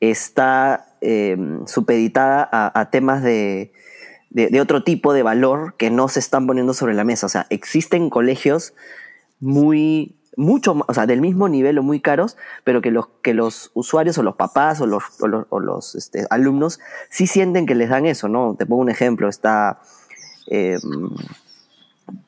está 0.00 0.91
eh, 1.02 1.36
supeditada 1.66 2.48
a, 2.52 2.90
temas 2.90 3.22
de, 3.22 3.72
otro 4.60 4.84
tipo 4.84 5.12
de 5.12 5.22
valor 5.22 5.74
que 5.76 5.90
no 5.90 6.08
se 6.08 6.20
están 6.20 6.46
poniendo 6.46 6.74
sobre 6.74 6.94
la 6.94 7.04
mesa. 7.04 7.26
O 7.26 7.28
sea, 7.28 7.46
existen 7.50 8.08
colegios 8.08 8.72
muy 9.40 10.16
mucho, 10.36 10.76
o 10.86 10.94
sea, 10.94 11.06
del 11.06 11.20
mismo 11.20 11.48
nivel 11.48 11.78
o 11.78 11.82
muy 11.82 12.00
caros, 12.00 12.36
pero 12.64 12.80
que 12.80 12.90
los, 12.90 13.08
que 13.22 13.34
los 13.34 13.70
usuarios 13.74 14.16
o 14.16 14.22
los 14.22 14.36
papás 14.36 14.80
o 14.80 14.86
los, 14.86 15.02
o 15.20 15.60
los, 15.60 15.94
este, 15.94 16.26
alumnos 16.30 16.80
sí 17.10 17.26
sienten 17.26 17.66
que 17.66 17.74
les 17.74 17.90
dan 17.90 18.06
eso, 18.06 18.28
¿no? 18.28 18.54
Te 18.58 18.64
pongo 18.64 18.80
un 18.80 18.88
ejemplo, 18.88 19.28
está, 19.28 19.82
em, 20.46 20.80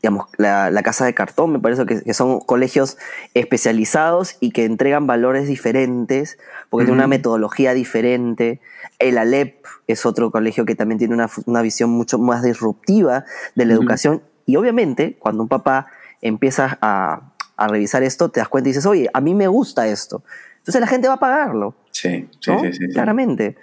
digamos, 0.03 0.27
la, 0.37 0.83
Casa 0.83 1.05
de 1.05 1.15
Cartón, 1.15 1.53
me 1.53 1.59
parece 1.59 1.87
que, 1.87 2.15
son 2.15 2.41
colegios 2.41 2.97
especializados 3.35 4.37
y 4.41 4.51
que 4.51 4.65
entregan 4.65 5.07
valores 5.07 5.49
diferentes, 5.49 6.39
porque 6.71 6.87
tiene 6.87 6.99
una 6.99 7.07
metodología 7.07 7.75
diferente. 7.75 8.61
El 8.99 9.19
Alep 9.19 9.65
es 9.87 10.07
otro 10.07 10.31
colegio 10.31 10.65
que 10.65 10.75
también 10.75 10.99
tiene 10.99 11.15
una, 11.47 11.63
visión 11.63 11.91
mucho 11.91 12.19
más 12.19 12.43
disruptiva 12.43 13.25
de 13.55 13.67
la 13.67 13.75
educación. 13.75 14.23
Y 14.47 14.57
obviamente, 14.57 15.17
cuando 15.19 15.43
un 15.43 15.49
papá 15.49 15.89
empieza 16.21 16.79
a 16.81 17.35
a 17.57 17.69
revisar 17.69 18.03
esto, 18.03 18.31
te 18.31 18.41
das 18.41 18.49
cuenta 18.49 18.69
y 18.69 18.73
dices, 18.73 18.87
oye, 18.87 19.09
a 19.13 19.21
mí 19.21 19.35
me 19.35 19.49
gusta 19.49 19.87
esto. 19.87 20.23
Entonces 20.59 20.81
la 20.81 20.87
gente 20.87 21.09
va 21.09 21.15
a 21.15 21.19
pagarlo. 21.19 21.75
Sí, 21.91 22.29
sí, 22.41 22.53
sí, 22.73 22.89
Claramente. 22.93 23.57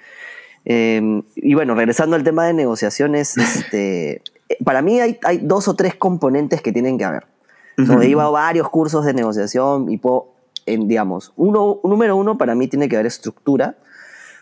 Em, 0.63 1.24
y 1.36 1.56
bueno, 1.56 1.74
regresando 1.74 2.15
al 2.15 2.24
tema 2.24 2.46
de 2.46 2.53
negociaciones, 2.53 3.38
este, 3.38 4.22
para 4.63 4.81
mí 4.81 5.00
hay, 5.00 5.20
hay, 5.24 5.38
dos 5.39 5.67
o 5.67 5.75
tres 5.75 5.96
componentes 5.96 6.62
que 6.62 6.72
tienen 6.72 6.98
que 6.98 7.05
haber. 7.05 7.25
He 7.77 8.08
ido 8.08 8.22
a 8.22 8.29
varios 8.29 8.70
cursos 8.70 9.05
de 9.05 9.13
negociación 9.13 9.89
y 9.89 9.98
puedo, 9.98 10.34
en, 10.65 10.88
digamos, 10.88 11.34
uno, 11.36 11.79
número 11.84 12.15
uno 12.15 12.38
para 12.38 12.53
mí 12.53 12.67
tiene 12.67 12.88
que 12.88 12.96
haber 12.96 13.08
estructura. 13.08 13.75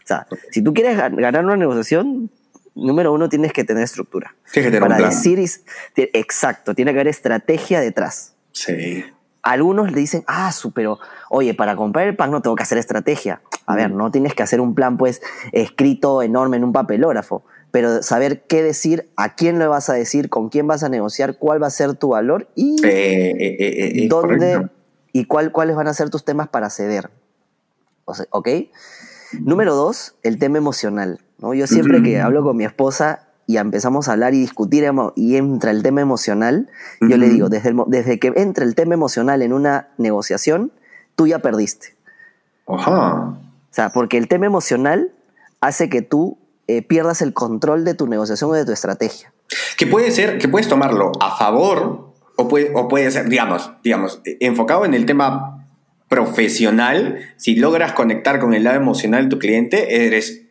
O 0.04 0.08
sea, 0.08 0.28
si 0.52 0.62
tú 0.62 0.74
quieres 0.74 0.98
ganar 0.98 1.46
una 1.46 1.56
negociación, 1.56 2.30
número 2.76 3.14
uno 3.14 3.30
tienes 3.30 3.54
que 3.54 3.64
tener 3.64 3.84
estructura. 3.84 4.36
Tienes 4.52 4.72
que 4.72 4.80
para 4.80 4.98
decir, 4.98 5.40
exacto, 5.96 6.74
tiene 6.76 6.92
que 6.92 6.98
haber 6.98 7.08
estrategia 7.08 7.80
detrás. 7.80 8.34
Sí. 8.52 9.06
Algunos 9.42 9.92
le 9.92 10.00
dicen, 10.00 10.24
ah, 10.28 10.52
pero 10.74 11.00
oye, 11.30 11.54
para 11.54 11.76
comprar 11.76 12.08
el 12.08 12.16
pan 12.16 12.32
no 12.32 12.42
tengo 12.42 12.56
que 12.56 12.64
hacer 12.64 12.78
estrategia. 12.78 13.42
A 13.66 13.76
ver, 13.76 13.92
no 13.92 14.12
tienes 14.12 14.34
que 14.34 14.44
hacer 14.44 14.60
un 14.60 14.76
plan 14.76 14.98
pues 14.98 15.22
escrito 15.52 16.22
enorme 16.22 16.58
en 16.58 16.64
un 16.64 16.74
papelógrafo, 16.74 17.44
pero 17.72 18.02
saber 18.02 18.44
qué 18.44 18.64
decir, 18.64 19.10
a 19.16 19.36
quién 19.36 19.60
le 19.60 19.68
vas 19.68 19.90
a 19.90 19.94
decir, 19.94 20.30
con 20.30 20.50
quién 20.50 20.68
vas 20.68 20.84
a 20.84 20.90
negociar, 20.90 21.38
cuál 21.38 21.62
va 21.62 21.68
a 21.68 21.72
ser 21.72 21.96
tu 21.96 22.10
valor 22.10 22.48
y 22.56 22.84
eh, 22.86 23.32
eh, 23.32 24.04
eh, 24.04 24.08
dónde 24.08 24.70
y 25.14 25.26
cuál, 25.26 25.52
cuáles 25.52 25.76
van 25.76 25.88
a 25.88 25.94
ser 25.94 26.10
tus 26.10 26.26
temas 26.26 26.50
para 26.50 26.70
ceder. 26.70 27.10
¿Ok? 28.32 28.50
Número 29.40 29.76
dos, 29.76 30.16
el 30.24 30.40
tema 30.40 30.58
emocional. 30.58 31.20
¿no? 31.38 31.54
Yo 31.54 31.68
siempre 31.68 32.02
que 32.02 32.20
hablo 32.20 32.44
con 32.44 32.58
mi 32.58 32.66
esposa, 32.66 33.28
y 33.46 33.58
empezamos 33.58 34.08
a 34.08 34.12
hablar 34.12 34.36
y 34.36 34.42
discutir 34.42 34.88
y 35.16 35.36
entra 35.36 35.72
el 35.72 35.82
tema 35.82 36.02
emocional, 36.02 36.70
yo 37.02 37.18
le 37.18 37.30
digo, 37.30 37.50
desde, 37.50 37.74
desde 37.88 38.20
que 38.20 38.32
entra 38.36 38.64
el 38.64 38.76
tema 38.76 38.94
emocional 38.94 39.42
en 39.42 39.54
una 39.54 39.88
negociación, 39.98 40.72
tú 41.16 41.26
ya 41.26 41.40
perdiste. 41.40 41.96
Ajá. 42.68 43.40
O 43.72 43.72
sea, 43.72 43.90
porque 43.90 44.20
el 44.20 44.28
tema 44.28 44.46
emocional 44.46 45.12
hace 45.62 45.90
que 45.90 46.04
tú 46.04 46.38
eh, 46.70 46.84
pierdas 46.84 47.24
el 47.24 47.34
control 47.34 47.84
de 47.84 47.96
tu 47.96 48.06
negociación 48.06 48.52
o 48.52 48.54
de 48.54 48.64
tu 48.64 48.72
estrategia. 48.72 49.34
Que 49.76 49.88
puede 49.88 50.12
ser, 50.12 50.38
que 50.38 50.48
puedes 50.48 50.68
tomarlo 50.68 51.12
a 51.20 51.36
favor 51.36 52.14
o 52.36 52.48
puede, 52.48 52.72
o 52.76 52.88
puede 52.88 53.10
ser, 53.10 53.28
digamos, 53.28 53.72
digamos, 53.84 54.22
enfocado 54.40 54.86
en 54.86 54.94
el 54.94 55.08
tema 55.08 55.68
profesional, 56.08 57.18
si 57.38 57.56
logras 57.56 57.94
conectar 57.94 58.40
con 58.40 58.54
el 58.54 58.66
lado 58.66 58.78
emocional 58.78 59.24
de 59.24 59.30
tu 59.30 59.40
cliente, 59.40 60.06
eres 60.06 60.44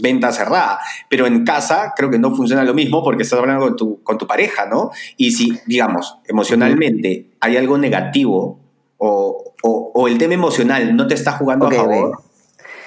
venta 0.00 0.32
cerrada. 0.32 0.78
Pero 1.10 1.26
en 1.26 1.44
casa 1.44 1.92
creo 1.94 2.08
que 2.08 2.18
no 2.18 2.34
funciona 2.34 2.64
lo 2.64 2.72
mismo 2.72 3.04
porque 3.04 3.24
estás 3.24 3.38
hablando 3.38 3.66
con 3.66 3.76
tu, 3.76 4.02
con 4.02 4.16
tu 4.16 4.26
pareja, 4.26 4.64
¿no? 4.64 4.92
Y 5.18 5.32
si, 5.32 5.58
digamos, 5.66 6.20
emocionalmente 6.24 7.32
hay 7.40 7.58
algo 7.58 7.76
negativo 7.76 8.60
o, 8.96 9.54
o, 9.62 10.08
el 10.08 10.16
tema 10.16 10.32
emocional 10.32 10.96
no 10.96 11.06
te 11.06 11.12
está 11.12 11.32
jugando 11.32 11.66
a 11.66 11.70
favor. 11.70 12.22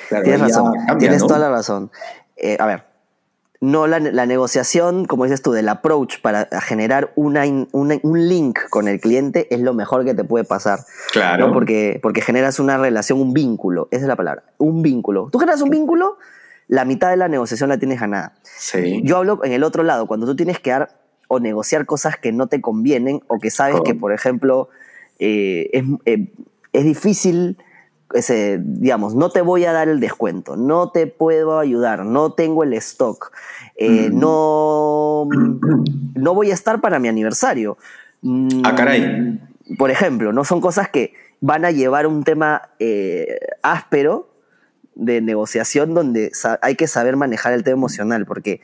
tienes 0.10 0.40
razón, 0.40 0.74
tienes 0.98 1.22
toda 1.22 1.38
la 1.38 1.52
razón. 1.52 1.92
Eh, 2.38 2.58
a 2.60 2.66
ver, 2.66 2.84
no 3.60 3.88
la, 3.88 4.00
la, 4.00 4.26
negociación, 4.26 5.06
como 5.06 5.24
dices 5.24 5.42
tú, 5.42 5.52
del 5.52 5.68
approach 5.70 6.22
para 6.22 6.48
generar 6.62 7.12
una, 7.16 7.44
un 7.46 8.28
link 8.28 8.60
con 8.70 8.88
el 8.88 9.00
cliente 9.00 9.48
es 9.54 9.60
lo 9.62 9.74
mejor 9.74 10.06
que 10.06 10.14
te 10.14 10.24
puede 10.24 10.46
pasar. 10.46 10.80
Claro. 11.12 11.52
Porque, 11.52 12.00
porque 12.02 12.22
generas 12.22 12.60
una 12.60 12.78
relación, 12.78 13.20
un 13.20 13.34
vínculo, 13.34 13.88
esa 13.92 14.04
es 14.04 14.08
la 14.08 14.16
palabra, 14.16 14.44
un 14.58 14.82
vínculo. 14.84 15.30
Tú 15.32 15.40
generas 15.40 15.62
un 15.62 15.70
vínculo 15.70 16.18
la 16.68 16.86
mitad 16.86 17.10
de 17.10 17.18
la 17.18 17.28
negociación 17.28 17.70
la 17.70 17.78
tienes 17.78 18.00
ganada. 18.00 18.34
Sí. 18.44 19.02
Yo 19.04 19.18
hablo 19.18 19.44
en 19.44 19.54
el 19.54 19.64
otro 19.64 19.84
lado, 19.84 20.06
cuando 20.06 20.26
tú 20.26 20.36
tienes 20.36 20.60
que 20.60 20.72
dar 20.72 21.00
o 21.28 21.40
negociar 21.40 21.86
cosas 21.86 22.18
que 22.18 22.32
no 22.32 22.48
te 22.48 22.62
convienen 22.62 23.22
o 23.28 23.40
que 23.40 23.52
sabes 23.52 23.82
que, 23.86 23.96
por 23.96 24.14
ejemplo, 24.14 24.70
eh, 25.20 25.70
es, 25.74 25.84
eh, 26.06 26.28
es, 26.74 26.84
difícil, 26.84 27.58
ese, 28.14 28.60
digamos, 28.64 29.16
no 29.16 29.30
te 29.30 29.42
voy 29.42 29.66
a 29.66 29.74
dar 29.74 29.90
el 29.90 30.00
descuento, 30.00 30.56
no 30.56 30.92
te 30.92 31.08
puedo 31.08 31.60
ayudar, 31.60 32.06
no 32.06 32.34
tengo 32.34 32.64
el 32.64 32.74
stock, 32.74 33.32
eh, 33.76 34.10
mm. 34.10 34.20
no, 34.20 35.28
no 36.16 36.34
voy 36.34 36.52
a 36.52 36.54
estar 36.54 36.82
para 36.82 37.00
mi 37.00 37.08
aniversario. 37.08 37.78
Ah, 38.64 38.76
caray. 38.76 39.02
Mm, 39.02 39.78
por 39.78 39.92
ejemplo, 39.92 40.32
no 40.34 40.44
son 40.44 40.62
cosas 40.62 40.90
que 40.90 41.14
van 41.42 41.66
a 41.66 41.72
llevar 41.72 42.08
un 42.08 42.24
tema 42.24 42.70
áspero 43.62 44.30
de 44.98 45.22
negociación 45.22 45.94
donde 45.94 46.32
hay 46.62 46.76
que 46.76 46.88
saber 46.88 47.16
manejar 47.16 47.54
el 47.54 47.64
tema 47.64 47.78
emocional, 47.78 48.26
porque 48.26 48.60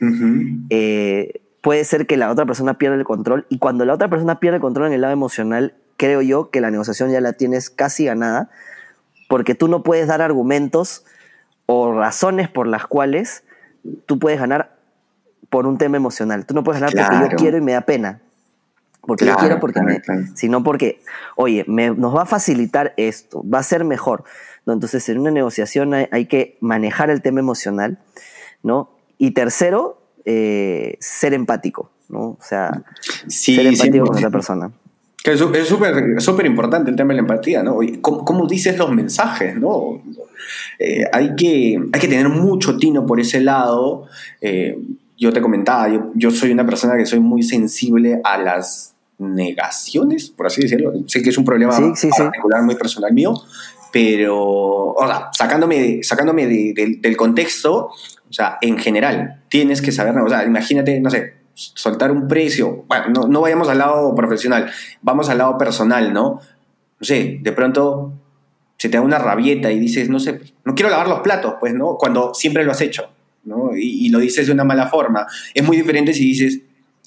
eh, 0.68 1.40
puede 1.60 1.84
ser 1.84 2.06
que 2.06 2.16
la 2.16 2.30
otra 2.30 2.44
persona 2.44 2.76
pierda 2.76 2.96
el 2.96 3.04
control 3.04 3.46
y 3.48 3.58
cuando 3.58 3.84
la 3.84 3.94
otra 3.94 4.10
persona 4.10 4.40
pierde 4.40 4.56
el 4.56 4.60
control 4.60 4.88
en 4.88 4.94
el 4.94 5.00
lado 5.00 5.12
emocional, 5.12 5.74
creo 5.96 6.22
yo 6.22 6.50
que 6.50 6.60
la 6.60 6.72
negociación 6.72 7.12
ya 7.12 7.20
la 7.20 7.34
tienes 7.34 7.70
casi 7.70 8.06
ganada, 8.06 8.50
porque 9.28 9.54
tú 9.54 9.68
no 9.68 9.82
puedes 9.82 10.06
dar 10.06 10.22
argumentos 10.22 11.04
o 11.66 11.92
razones 11.92 12.48
por 12.48 12.66
las 12.66 12.86
cuales 12.86 13.44
tú 14.06 14.18
puedes 14.18 14.38
ganar 14.38 14.76
por 15.50 15.66
un 15.66 15.78
tema 15.78 15.96
emocional. 15.96 16.46
Tú 16.46 16.54
no 16.54 16.64
puedes 16.64 16.80
ganar 16.80 16.94
porque 16.94 17.30
yo 17.30 17.36
quiero 17.36 17.58
y 17.58 17.60
me 17.60 17.72
da 17.72 17.82
pena. 17.82 18.20
Porque 19.06 19.26
yo 19.26 19.36
quiero, 19.36 19.60
porque 19.60 19.82
me, 19.82 20.00
sino 20.34 20.62
porque, 20.62 21.02
oye, 21.36 21.64
nos 21.68 22.16
va 22.16 22.22
a 22.22 22.26
facilitar 22.26 22.94
esto, 22.96 23.44
va 23.48 23.58
a 23.58 23.62
ser 23.62 23.84
mejor. 23.84 24.24
Entonces, 24.66 25.06
en 25.10 25.18
una 25.18 25.30
negociación 25.30 25.92
hay, 25.92 26.26
que 26.26 26.56
manejar 26.60 27.10
el 27.10 27.20
tema 27.20 27.40
emocional, 27.40 27.98
¿no? 28.62 28.90
Y 29.18 29.32
tercero, 29.32 30.00
eh, 30.24 30.96
ser 31.00 31.34
empático, 31.34 31.90
¿no? 32.08 32.20
O 32.20 32.38
sea, 32.40 32.82
ser 33.28 33.66
empático 33.66 34.06
con 34.06 34.16
otra 34.16 34.30
persona. 34.30 34.72
Es 35.24 36.24
súper 36.24 36.44
importante 36.44 36.90
el 36.90 36.96
tema 36.96 37.14
de 37.14 37.14
la 37.14 37.20
empatía, 37.22 37.62
¿no? 37.62 37.78
¿Cómo, 38.02 38.46
dices 38.46 38.76
los 38.76 38.92
mensajes, 38.92 39.56
no? 39.56 40.02
Eh, 40.78 41.04
hay, 41.10 41.34
que, 41.34 41.80
hay 41.92 42.00
que 42.00 42.08
tener 42.08 42.28
mucho 42.28 42.76
tino 42.76 43.06
por 43.06 43.18
ese 43.18 43.40
lado. 43.40 44.06
Eh, 44.42 44.78
yo 45.16 45.32
te 45.32 45.40
comentaba, 45.40 45.88
yo, 45.88 46.10
yo, 46.14 46.30
soy 46.30 46.50
una 46.50 46.66
persona 46.66 46.98
que 46.98 47.06
soy 47.06 47.20
muy 47.20 47.42
sensible 47.42 48.20
a 48.22 48.36
las 48.36 48.94
negaciones, 49.18 50.28
por 50.28 50.46
así 50.46 50.60
decirlo. 50.60 50.92
Sé 51.06 51.22
que 51.22 51.30
es 51.30 51.38
un 51.38 51.44
problema 51.46 51.72
particular, 51.72 52.62
muy 52.62 52.74
personal 52.74 53.14
mío, 53.14 53.32
pero, 53.90 54.36
o 54.38 55.06
sea, 55.06 55.30
sacándome, 55.32 56.02
sacándome 56.02 56.46
del 56.46 57.16
contexto, 57.16 57.88
o 58.28 58.32
sea, 58.32 58.58
en 58.60 58.76
general, 58.76 59.42
tienes 59.48 59.80
que 59.80 59.90
saber, 59.90 60.18
o 60.18 60.28
sea, 60.28 60.44
imagínate, 60.44 61.00
no 61.00 61.08
sé, 61.08 61.43
soltar 61.54 62.10
un 62.10 62.28
precio, 62.28 62.84
bueno, 62.88 63.26
no, 63.28 63.40
vayamos 63.40 63.68
al 63.68 63.78
lado 63.78 64.14
profesional, 64.14 64.70
vamos 65.02 65.28
al 65.28 65.38
lado 65.38 65.56
personal, 65.56 66.12
¿no? 66.12 66.40
No 67.00 67.04
sé, 67.06 67.38
de 67.40 67.52
pronto 67.52 68.12
se 68.76 68.88
te 68.88 68.96
da 68.96 69.02
una 69.02 69.18
rabieta 69.18 69.70
y 69.70 69.78
dices, 69.78 70.08
no 70.10 70.18
sé, 70.18 70.40
no 70.64 70.74
quiero 70.74 70.90
lavar 70.90 71.08
los 71.08 71.20
platos, 71.20 71.54
pues, 71.60 71.72
¿no? 71.74 71.96
Cuando 71.96 72.34
siempre 72.34 72.64
lo 72.64 72.72
has 72.72 72.80
hecho, 72.80 73.08
¿no? 73.44 73.76
Y, 73.76 74.06
y 74.06 74.08
lo 74.08 74.18
dices 74.18 74.46
de 74.46 74.52
una 74.52 74.64
mala 74.64 74.88
forma. 74.88 75.26
Es 75.54 75.64
muy 75.64 75.76
diferente 75.76 76.12
si 76.12 76.24
dices, 76.24 76.60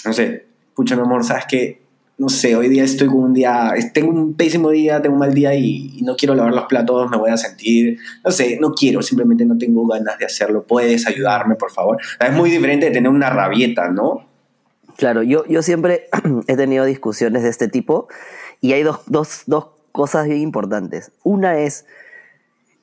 no 0.05 0.13
sé, 0.13 0.45
pucha, 0.73 0.95
mi 0.95 1.01
amor, 1.01 1.23
¿sabes 1.23 1.45
qué? 1.47 1.87
no 2.17 2.29
sé, 2.29 2.55
hoy 2.55 2.67
día 2.67 2.83
estoy 2.83 3.07
con 3.07 3.19
un 3.19 3.33
día, 3.33 3.73
tengo 3.93 4.09
un 4.09 4.33
pésimo 4.33 4.71
día, 4.71 5.01
tengo 5.01 5.13
un 5.13 5.19
mal 5.19 5.33
día 5.33 5.53
y, 5.53 6.01
no 6.01 6.15
quiero 6.15 6.33
lavar 6.33 6.53
los 6.53 6.65
platos, 6.65 7.09
me 7.11 7.17
voy 7.17 7.29
a 7.29 7.37
sentir, 7.37 7.99
no 8.23 8.31
sé, 8.31 8.57
no 8.59 8.73
quiero, 8.73 9.01
simplemente 9.01 9.45
no 9.45 9.57
tengo 9.57 9.85
ganas 9.85 10.17
de 10.17 10.25
hacerlo, 10.25 10.63
puedes 10.63 11.05
ayudarme, 11.05 11.55
por 11.55 11.71
favor. 11.71 11.97
Es 12.19 12.33
muy 12.33 12.49
diferente 12.49 12.87
de 12.87 12.91
tener 12.91 13.11
una 13.11 13.29
rabieta, 13.29 13.89
¿no? 13.89 14.25
Claro, 14.97 15.21
yo, 15.21 15.45
yo 15.45 15.61
siempre 15.61 16.09
he 16.47 16.55
tenido 16.55 16.83
discusiones 16.83 17.43
de 17.43 17.49
este 17.49 17.67
tipo 17.67 18.07
y 18.61 18.73
hay 18.73 18.83
dos, 18.83 19.01
dos, 19.05 19.43
dos 19.45 19.67
cosas 19.91 20.27
bien 20.27 20.41
importantes. 20.41 21.11
Una 21.23 21.59
es, 21.59 21.85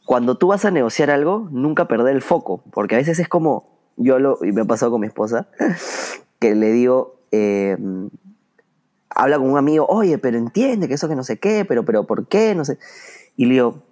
cuando 0.06 0.36
tú 0.36 0.48
vas 0.48 0.64
a 0.64 0.70
negociar 0.70 1.10
algo, 1.10 1.48
nunca 1.50 1.88
perder 1.88 2.14
el 2.14 2.22
foco, 2.22 2.62
porque 2.72 2.94
a 2.94 2.98
veces 2.98 3.18
es 3.18 3.28
como, 3.28 3.78
yo 3.96 4.18
lo, 4.18 4.38
y 4.44 4.52
me 4.52 4.62
ha 4.62 4.64
pasado 4.64 4.92
con 4.92 5.00
mi 5.00 5.08
esposa, 5.08 5.48
que 6.38 6.54
le 6.54 6.70
digo, 6.70 7.20
eh, 7.32 7.76
habla 9.10 9.38
con 9.38 9.50
un 9.50 9.58
amigo, 9.58 9.86
oye, 9.88 10.18
pero 10.18 10.38
entiende 10.38 10.86
que 10.86 10.94
eso 10.94 11.08
que 11.08 11.16
no 11.16 11.24
sé 11.24 11.38
qué, 11.38 11.64
pero, 11.64 11.84
pero 11.84 12.06
¿por 12.06 12.28
qué? 12.28 12.54
No 12.54 12.64
sé. 12.64 12.78
Y 13.36 13.46
le 13.46 13.54
digo, 13.54 13.82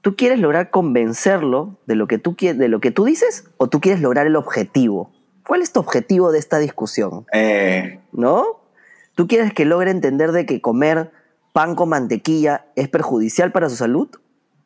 ¿tú 0.00 0.14
quieres 0.14 0.38
lograr 0.38 0.70
convencerlo 0.70 1.78
de 1.86 1.96
lo 1.96 2.06
que 2.06 2.18
tú, 2.18 2.36
de 2.38 2.68
lo 2.68 2.80
que 2.80 2.92
tú 2.92 3.04
dices 3.04 3.44
o 3.56 3.68
tú 3.68 3.80
quieres 3.80 4.00
lograr 4.00 4.28
el 4.28 4.36
objetivo? 4.36 5.10
¿Cuál 5.46 5.62
es 5.62 5.72
tu 5.72 5.80
objetivo 5.80 6.32
de 6.32 6.38
esta 6.38 6.58
discusión? 6.58 7.26
Eh. 7.32 8.00
¿No? 8.12 8.60
¿Tú 9.14 9.28
quieres 9.28 9.52
que 9.52 9.64
logre 9.64 9.90
entender 9.90 10.32
de 10.32 10.46
que 10.46 10.60
comer 10.60 11.12
pan 11.52 11.74
con 11.74 11.90
mantequilla 11.90 12.66
es 12.76 12.88
perjudicial 12.88 13.52
para 13.52 13.68
su 13.68 13.76
salud? 13.76 14.08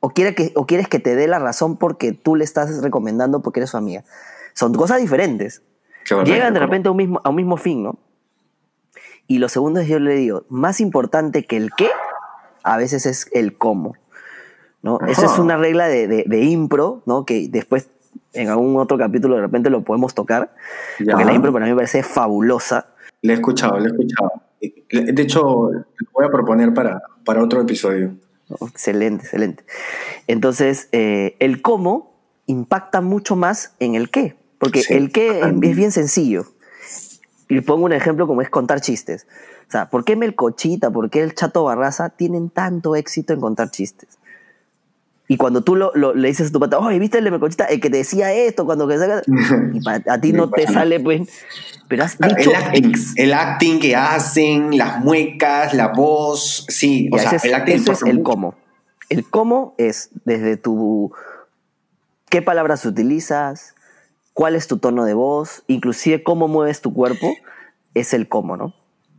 ¿O, 0.01 0.11
quiere 0.11 0.35
que, 0.35 0.53
¿O 0.55 0.67
quieres 0.67 0.89
que 0.89 1.01
te 1.01 1.17
dé 1.17 1.27
la 1.27 1.39
razón 1.39 1.77
porque 1.77 2.13
tú 2.13 2.37
le 2.37 2.45
estás 2.45 2.83
recomendando 2.83 3.43
porque 3.43 3.61
eres 3.61 3.71
su 3.71 3.77
amiga? 3.77 4.05
Son 4.55 4.73
cosas 4.75 5.01
diferentes. 5.01 5.63
Llegan 6.25 6.55
de 6.55 6.61
repente 6.61 6.89
a 6.89 6.93
un, 6.93 6.97
mismo, 6.97 7.21
a 7.23 7.29
un 7.29 7.37
mismo 7.37 7.57
fin, 7.57 7.83
¿no? 7.83 7.99
Y 9.27 9.39
lo 9.39 9.49
segundo 9.49 9.81
es, 9.81 9.89
yo 9.89 9.99
le 9.99 10.15
digo, 10.15 10.45
más 10.49 10.81
importante 10.81 11.45
que 11.45 11.59
el 11.59 11.71
qué, 11.77 11.91
a 12.63 12.77
veces 12.79 13.05
es 13.05 13.29
el 13.33 13.59
cómo. 13.59 13.95
¿no? 14.83 15.01
Esa 15.07 15.27
es 15.27 15.39
una 15.39 15.57
regla 15.57 15.89
de, 15.89 16.07
de, 16.07 16.41
impro, 16.45 17.03
¿no? 17.05 17.27
Que 17.27 17.49
después 17.49 17.89
en 18.33 18.49
algún 18.49 18.77
otro 18.77 18.99
capítulo 18.99 19.37
de 19.37 19.43
repente 19.43 19.71
lo 19.71 19.83
podemos 19.83 20.15
tocar. 20.15 20.55
Porque 20.99 21.25
la 21.25 21.33
impro 21.33 21.53
para 21.53 21.65
mí 21.65 21.71
me 21.71 21.77
parece 21.77 22.03
fabulosa. 22.03 22.87
Le 23.23 23.33
he 23.33 23.37
escuchado, 23.37 23.79
le 23.79 23.89
he 23.89 23.93
escuchado. 23.93 24.43
De 24.61 25.23
hecho, 25.23 25.71
lo 25.73 26.09
voy 26.13 26.27
a 26.27 26.31
proponer 26.31 26.75
para, 26.75 27.01
para 27.25 27.43
otro 27.43 27.61
episodio. 27.61 28.15
excelente, 28.61 29.25
excelente. 29.25 29.65
Entonces, 30.27 30.89
eh, 30.93 31.37
el 31.39 31.63
cómo 31.63 32.19
impacta 32.47 33.01
mucho 33.01 33.37
más 33.37 33.75
en 33.79 33.95
el 33.95 34.11
qué. 34.11 34.37
Porque 34.59 34.83
el 34.89 35.13
qué 35.13 35.41
es 35.41 35.77
bien 35.77 35.93
sencillo. 35.93 36.47
Y 37.49 37.61
pongo 37.61 37.85
un 37.85 37.93
ejemplo 37.93 38.27
como 38.27 38.43
es 38.43 38.51
contar 38.51 38.81
chistes. 38.81 39.27
O 39.69 39.71
sea, 39.71 39.89
¿por 39.89 40.05
qué 40.05 40.17
Melcochita, 40.17 40.91
por 40.91 41.11
qué 41.11 41.23
el 41.23 41.35
Chato 41.35 41.65
Barraza 41.65 42.11
tienen 42.11 42.51
tanto 42.51 42.97
éxito 42.97 43.33
en 43.33 43.41
contar 43.41 43.71
chistes? 43.71 44.18
Y 45.31 45.37
cuando 45.37 45.63
tú 45.63 45.77
lo, 45.77 45.93
le 45.95 46.29
dices 46.29 46.49
a 46.49 46.53
tu 46.53 46.59
pata, 46.59 46.79
oye, 46.79 46.99
¿viste 46.99 47.19
el 47.19 47.25
de 47.25 47.31
Melcochita? 47.31 47.67
El 47.67 47.81
que 47.81 47.91
te 47.91 47.99
decía 47.99 48.33
esto, 48.33 48.65
cuando 48.65 48.89
que 48.89 48.95
Y 49.75 49.81
a 49.87 50.21
ti 50.21 50.33
no 50.33 50.49
te 50.49 50.67
sale, 50.67 50.99
pues. 51.01 51.29
Pero 51.87 52.05
has 52.05 52.19
dicho 52.19 52.51
el 52.51 52.57
acting, 52.57 52.95
el 53.17 53.33
acting 53.35 53.79
que 53.79 53.95
hacen, 53.95 54.77
las 54.77 55.01
muecas, 55.05 55.75
la 55.75 55.89
voz, 55.89 56.65
sí. 56.69 57.11
O 57.13 57.19
sea, 57.19 57.33
es, 57.33 57.45
el 57.45 57.55
acting 57.55 57.75
es 57.77 58.03
el 58.03 58.23
cómo. 58.23 58.55
El 59.11 59.29
cómo 59.29 59.75
es 59.77 60.11
desde 60.25 60.57
tu. 60.57 61.13
¿Qué 62.31 62.41
palabras 62.43 62.85
utilizas? 62.87 63.75
¿Cuál 64.33 64.55
es 64.55 64.67
tu 64.67 64.79
tono 64.79 65.05
de 65.05 65.15
voz? 65.15 65.63
Inclusive 65.67 66.23
cómo 66.23 66.49
mueves 66.49 66.81
tu 66.81 66.95
cuerpo. 66.95 67.35
Es 67.95 68.15
el 68.15 68.29
cómo, 68.29 68.57
¿no? 68.57 68.73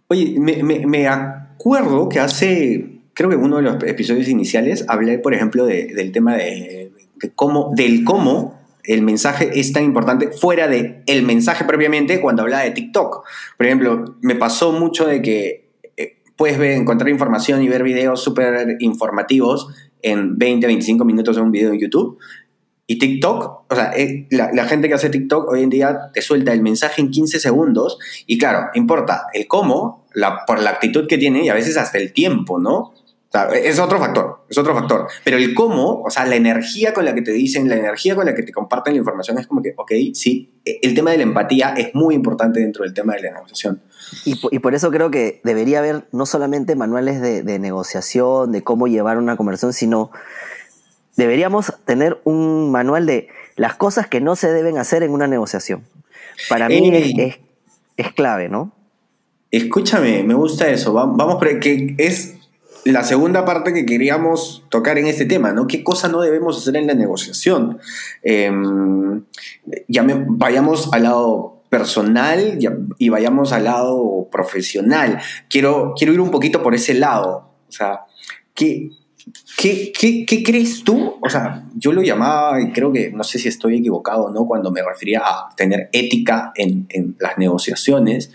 Oye, 0.08 0.40
me, 0.40 0.64
me, 0.64 1.08
acuerdo 1.08 2.10
que 2.10 2.20
hace, 2.20 2.99
creo 3.14 3.30
que 3.30 3.36
uno 3.36 3.58
de 3.58 3.64
los 3.64 3.84
episodios 3.84 4.28
iniciales, 4.28 4.86
hablé, 4.88 5.20
por 5.20 5.34
ejemplo, 5.34 5.66
del 5.66 6.12
tema 6.12 6.36
de, 6.36 6.92
cómo, 7.36 7.72
del 7.76 8.04
cómo 8.04 8.60
el 8.84 9.02
mensaje 9.02 9.52
es 9.60 9.72
tan 9.74 9.84
importante 9.84 10.32
fuera 10.32 10.68
de 10.68 11.04
el 11.06 11.24
mensaje 11.24 11.66
propiamente 11.66 12.22
cuando 12.22 12.44
hablaba 12.44 12.64
de 12.64 12.72
TikTok. 12.72 13.24
Por 13.58 13.66
ejemplo, 13.66 14.16
me 14.22 14.36
pasó 14.36 14.72
mucho 14.72 15.06
de 15.06 15.22
que 15.22 15.70
eh, 15.98 16.18
puedes 16.36 16.58
ver, 16.58 16.72
encontrar 16.72 17.10
información 17.10 17.62
y 17.62 17.68
ver 17.68 17.84
videos 17.84 18.24
súper 18.24 18.78
informativos 18.80 19.68
en 20.02 20.38
20, 20.38 20.66
25 20.66 21.06
minutos 21.06 21.36
de 21.36 21.42
un 21.42 21.52
video 21.52 21.74
en 21.74 21.80
YouTube, 21.80 22.18
y 22.92 22.98
TikTok, 22.98 23.72
o 23.72 23.76
sea, 23.76 23.92
eh, 23.96 24.26
la, 24.32 24.66
gente 24.66 24.88
que 24.88 24.96
hace 24.96 25.12
TikTok 25.12 25.48
hoy 25.48 25.62
en 25.62 25.70
día 25.70 26.10
te 26.12 26.24
suelta 26.24 26.54
el 26.54 26.64
mensaje 26.64 27.04
en 27.04 27.12
15 27.12 27.40
segundos 27.40 28.00
y 28.26 28.40
claro, 28.40 28.72
importa 28.74 29.28
el 29.32 29.48
cómo, 29.48 30.08
la, 30.16 30.44
por 30.48 30.60
la 30.60 30.72
actitud 30.72 31.06
que 31.06 31.20
tiene 31.20 31.46
y 31.46 31.50
a 31.50 31.54
veces 31.54 31.78
hasta 31.78 32.00
el 32.00 32.14
tiempo, 32.14 32.58
¿no? 32.58 32.96
O 33.30 33.32
sea, 33.32 33.46
es 33.50 33.78
otro 33.80 34.00
factor, 34.00 34.44
es 34.50 34.58
otro 34.58 34.74
factor. 34.74 35.08
Pero 35.24 35.38
el 35.38 35.54
cómo, 35.54 36.02
o 36.02 36.10
sea, 36.10 36.26
la 36.26 36.36
energía 36.36 36.94
con 36.94 37.06
la 37.06 37.14
que 37.14 37.22
te 37.22 37.32
dicen, 37.32 37.70
la 37.70 37.76
energía 37.76 38.16
con 38.16 38.26
la 38.26 38.34
que 38.34 38.42
te 38.42 38.52
comparten 38.52 38.94
la 38.94 39.00
información 39.00 39.38
es 39.38 39.46
como 39.46 39.62
que, 39.62 39.74
ok, 39.78 39.92
sí, 40.14 40.60
e, 40.66 40.80
el 40.82 40.96
tema 40.96 41.12
de 41.12 41.18
la 41.18 41.24
empatía 41.24 41.76
es 41.78 41.94
muy 41.94 42.16
importante 42.16 42.60
dentro 42.60 42.84
del 42.84 42.94
tema 42.94 43.14
de 43.14 43.22
la 43.22 43.32
negociación. 43.34 43.82
Y, 44.26 44.60
por 44.60 44.74
eso 44.74 44.90
creo 44.90 45.12
que 45.12 45.42
debería 45.44 45.78
haber 45.80 46.08
no 46.12 46.26
solamente 46.26 46.76
manuales 46.76 47.22
de, 47.22 47.44
de 47.44 47.60
negociación, 47.60 48.52
de 48.52 48.64
cómo 48.64 48.88
llevar 48.88 49.20
una 49.20 49.38
conversación, 49.38 49.74
sino 49.74 50.10
deberíamos 51.16 51.74
tener 51.86 52.20
un 52.24 52.72
manual 52.72 53.06
de 53.06 53.28
las 53.58 53.76
cosas 53.76 54.08
que 54.08 54.22
no 54.22 54.36
se 54.36 54.52
deben 54.52 54.78
hacer 54.78 55.04
en 55.04 55.12
una 55.12 55.28
negociación. 55.28 55.84
Para 56.48 56.70
mí 56.70 56.92
es, 57.98 58.14
clave, 58.14 58.48
¿no? 58.48 58.72
Escúchame, 59.52 60.24
me 60.24 60.34
gusta 60.34 60.70
eso. 60.70 60.94
Vamos, 60.94 61.36
porque 61.36 61.96
es 61.98 62.39
la 62.86 63.04
segunda 63.04 63.46
parte 63.46 63.74
que 63.74 63.86
queríamos 63.86 64.64
tocar 64.70 64.98
en 64.98 65.08
este 65.08 65.26
tema, 65.26 65.52
¿no? 65.52 65.68
¿Qué 65.68 65.84
cosa 65.84 66.08
no 66.08 66.22
debemos 66.22 66.58
hacer 66.58 66.76
en 66.76 66.88
la 66.88 66.94
negociación? 66.94 67.80
Em, 68.24 69.24
ya 69.88 70.06
vayamos 70.28 70.90
al 70.94 71.04
lado 71.04 71.64
personal 71.70 72.58
y 72.98 73.10
vayamos 73.10 73.54
al 73.54 73.66
lado 73.66 74.28
profesional. 74.32 75.20
Quiero, 75.50 75.94
quiero 75.96 76.14
ir 76.14 76.22
un 76.22 76.32
poquito 76.32 76.64
por 76.64 76.74
ese 76.74 76.94
lado. 76.94 77.52
O 77.68 77.72
sea, 77.72 78.06
¿qué, 78.54 78.90
¿Qué, 79.58 79.92
qué, 80.26 80.44
crees 80.44 80.84
tú? 80.84 81.18
O 81.22 81.30
sea, 81.30 81.66
yo 81.76 81.92
lo 81.92 82.02
llamaba, 82.02 82.62
y 82.62 82.72
creo 82.72 82.92
que 82.92 83.12
no 83.12 83.24
sé 83.24 83.40
si 83.40 83.50
estoy 83.50 83.78
equivocado 83.78 84.26
o 84.26 84.32
no, 84.32 84.46
cuando 84.46 84.72
me 84.72 84.82
refería 84.82 85.22
a 85.24 85.50
tener 85.56 85.90
ética 85.92 86.52
en, 86.56 86.88
en, 86.90 87.16
las 87.20 87.38
negociaciones, 87.38 88.32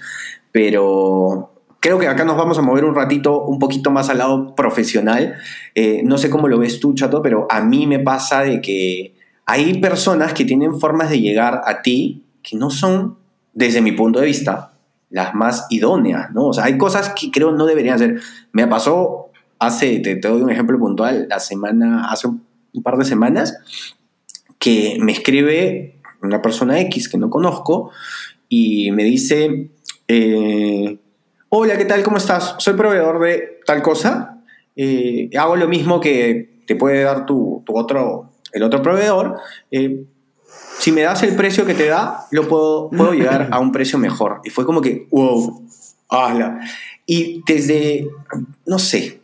pero 0.53 1.54
creo 1.85 1.99
que 1.99 2.09
acá 2.09 2.25
nos 2.25 2.39
vamos 2.39 2.57
a 2.57 2.63
mover 2.63 2.87
un 2.87 2.95
ratito, 2.95 3.43
un 3.43 3.59
poquito 3.59 3.91
más 3.91 4.09
al 4.09 4.17
lado 4.17 4.55
profesional. 4.55 5.35
Eh, 5.75 6.01
no 6.03 6.17
sé 6.17 6.31
cómo 6.31 6.49
lo 6.49 6.59
ves 6.59 6.81
tú, 6.81 6.95
Chato, 6.95 7.21
pero 7.21 7.47
a 7.51 7.61
mí 7.61 7.87
me 7.87 7.99
pasa 7.99 8.41
de 8.41 8.63
que 8.63 9.15
hay 9.45 9.81
personas 9.81 10.33
que 10.33 10.47
tienen 10.47 10.81
formas 10.81 11.11
de 11.11 11.21
llegar 11.21 11.61
a 11.67 11.83
ti 11.83 12.25
que 12.43 12.57
no 12.57 12.71
son, 12.71 13.19
desde 13.53 13.83
mi 13.83 13.93
punto 13.93 14.21
de 14.21 14.25
vista, 14.25 14.73
las 15.11 15.35
más 15.35 15.67
idóneas, 15.69 16.33
¿no? 16.33 16.47
O 16.47 16.53
sea, 16.55 16.65
hay 16.65 16.79
cosas 16.79 17.11
que 17.11 17.31
creo 17.31 17.53
no 17.53 17.67
deberían 17.67 17.99
ser. 17.99 18.19
Me 18.53 18.67
pasó 18.67 19.27
hace, 19.59 19.99
te, 19.99 20.17
doy 20.17 20.41
un 20.41 20.51
ejemplo 20.51 20.79
puntual, 20.79 21.27
la 21.29 21.39
semana, 21.39 22.09
hace 22.09 22.29
un, 22.29 22.43
par 22.83 22.97
de 22.97 23.05
semanas, 23.05 23.59
que 24.59 24.97
me 25.03 25.13
escribe 25.13 26.01
una 26.23 26.41
persona 26.41 26.81
X 26.81 27.11
que 27.11 27.19
no 27.19 27.29
conozco 27.29 27.91
y 28.49 28.91
me 28.93 29.05
dice, 29.05 29.69
eh, 30.09 30.99
hola, 31.57 31.79
¿qué 31.79 31.85
tal? 31.85 32.03
¿Cómo 32.03 32.17
estás? 32.17 32.57
Soy 32.59 32.75
proveedor 32.75 33.21
de 33.21 33.61
tal 33.65 33.81
cosa, 33.81 34.43
eh, 34.75 35.31
hago 35.39 35.55
lo 35.55 35.69
mismo 35.69 36.01
que 36.01 36.63
te 36.67 36.75
puede 36.75 37.05
dar 37.05 37.27
tu, 37.27 37.63
otro, 37.69 38.31
el 38.53 38.65
otro 38.65 38.83
proveedor. 38.83 39.39
Eh, 39.71 40.05
si 40.79 40.91
me 40.91 41.03
das 41.03 41.23
el 41.23 41.37
precio 41.37 41.65
que 41.65 41.75
te 41.75 41.87
da, 41.87 42.27
lo 42.33 42.49
puedo, 42.49 42.91
puedo 42.91 43.13
llegar 43.13 43.51
a 43.53 43.61
un 43.61 43.71
precio 43.71 43.99
mejor. 43.99 44.41
Y 44.43 44.51
fue 44.51 44.67
como 44.67 44.81
que, 44.81 45.07
wow, 45.13 45.63
¡hala! 46.09 46.59
Y 47.07 47.43
desde, 47.47 48.09
no 48.67 48.81
sé, 48.81 49.21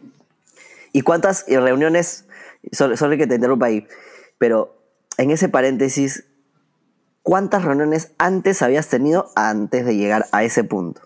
¿Y 0.92 1.02
cuántas 1.02 1.44
reuniones, 1.48 2.26
solo, 2.72 3.16
que 3.16 3.26
te 3.26 3.36
interrumpa 3.36 3.66
ahí, 3.66 3.86
pero 4.38 4.76
en 5.18 5.30
ese 5.30 5.48
paréntesis, 5.48 6.24
¿cuántas 7.22 7.64
reuniones 7.64 8.12
antes 8.18 8.62
habías 8.62 8.88
tenido 8.88 9.30
antes 9.36 9.84
de 9.84 9.96
llegar 9.96 10.26
a 10.32 10.42
ese 10.42 10.64
punto? 10.64 11.02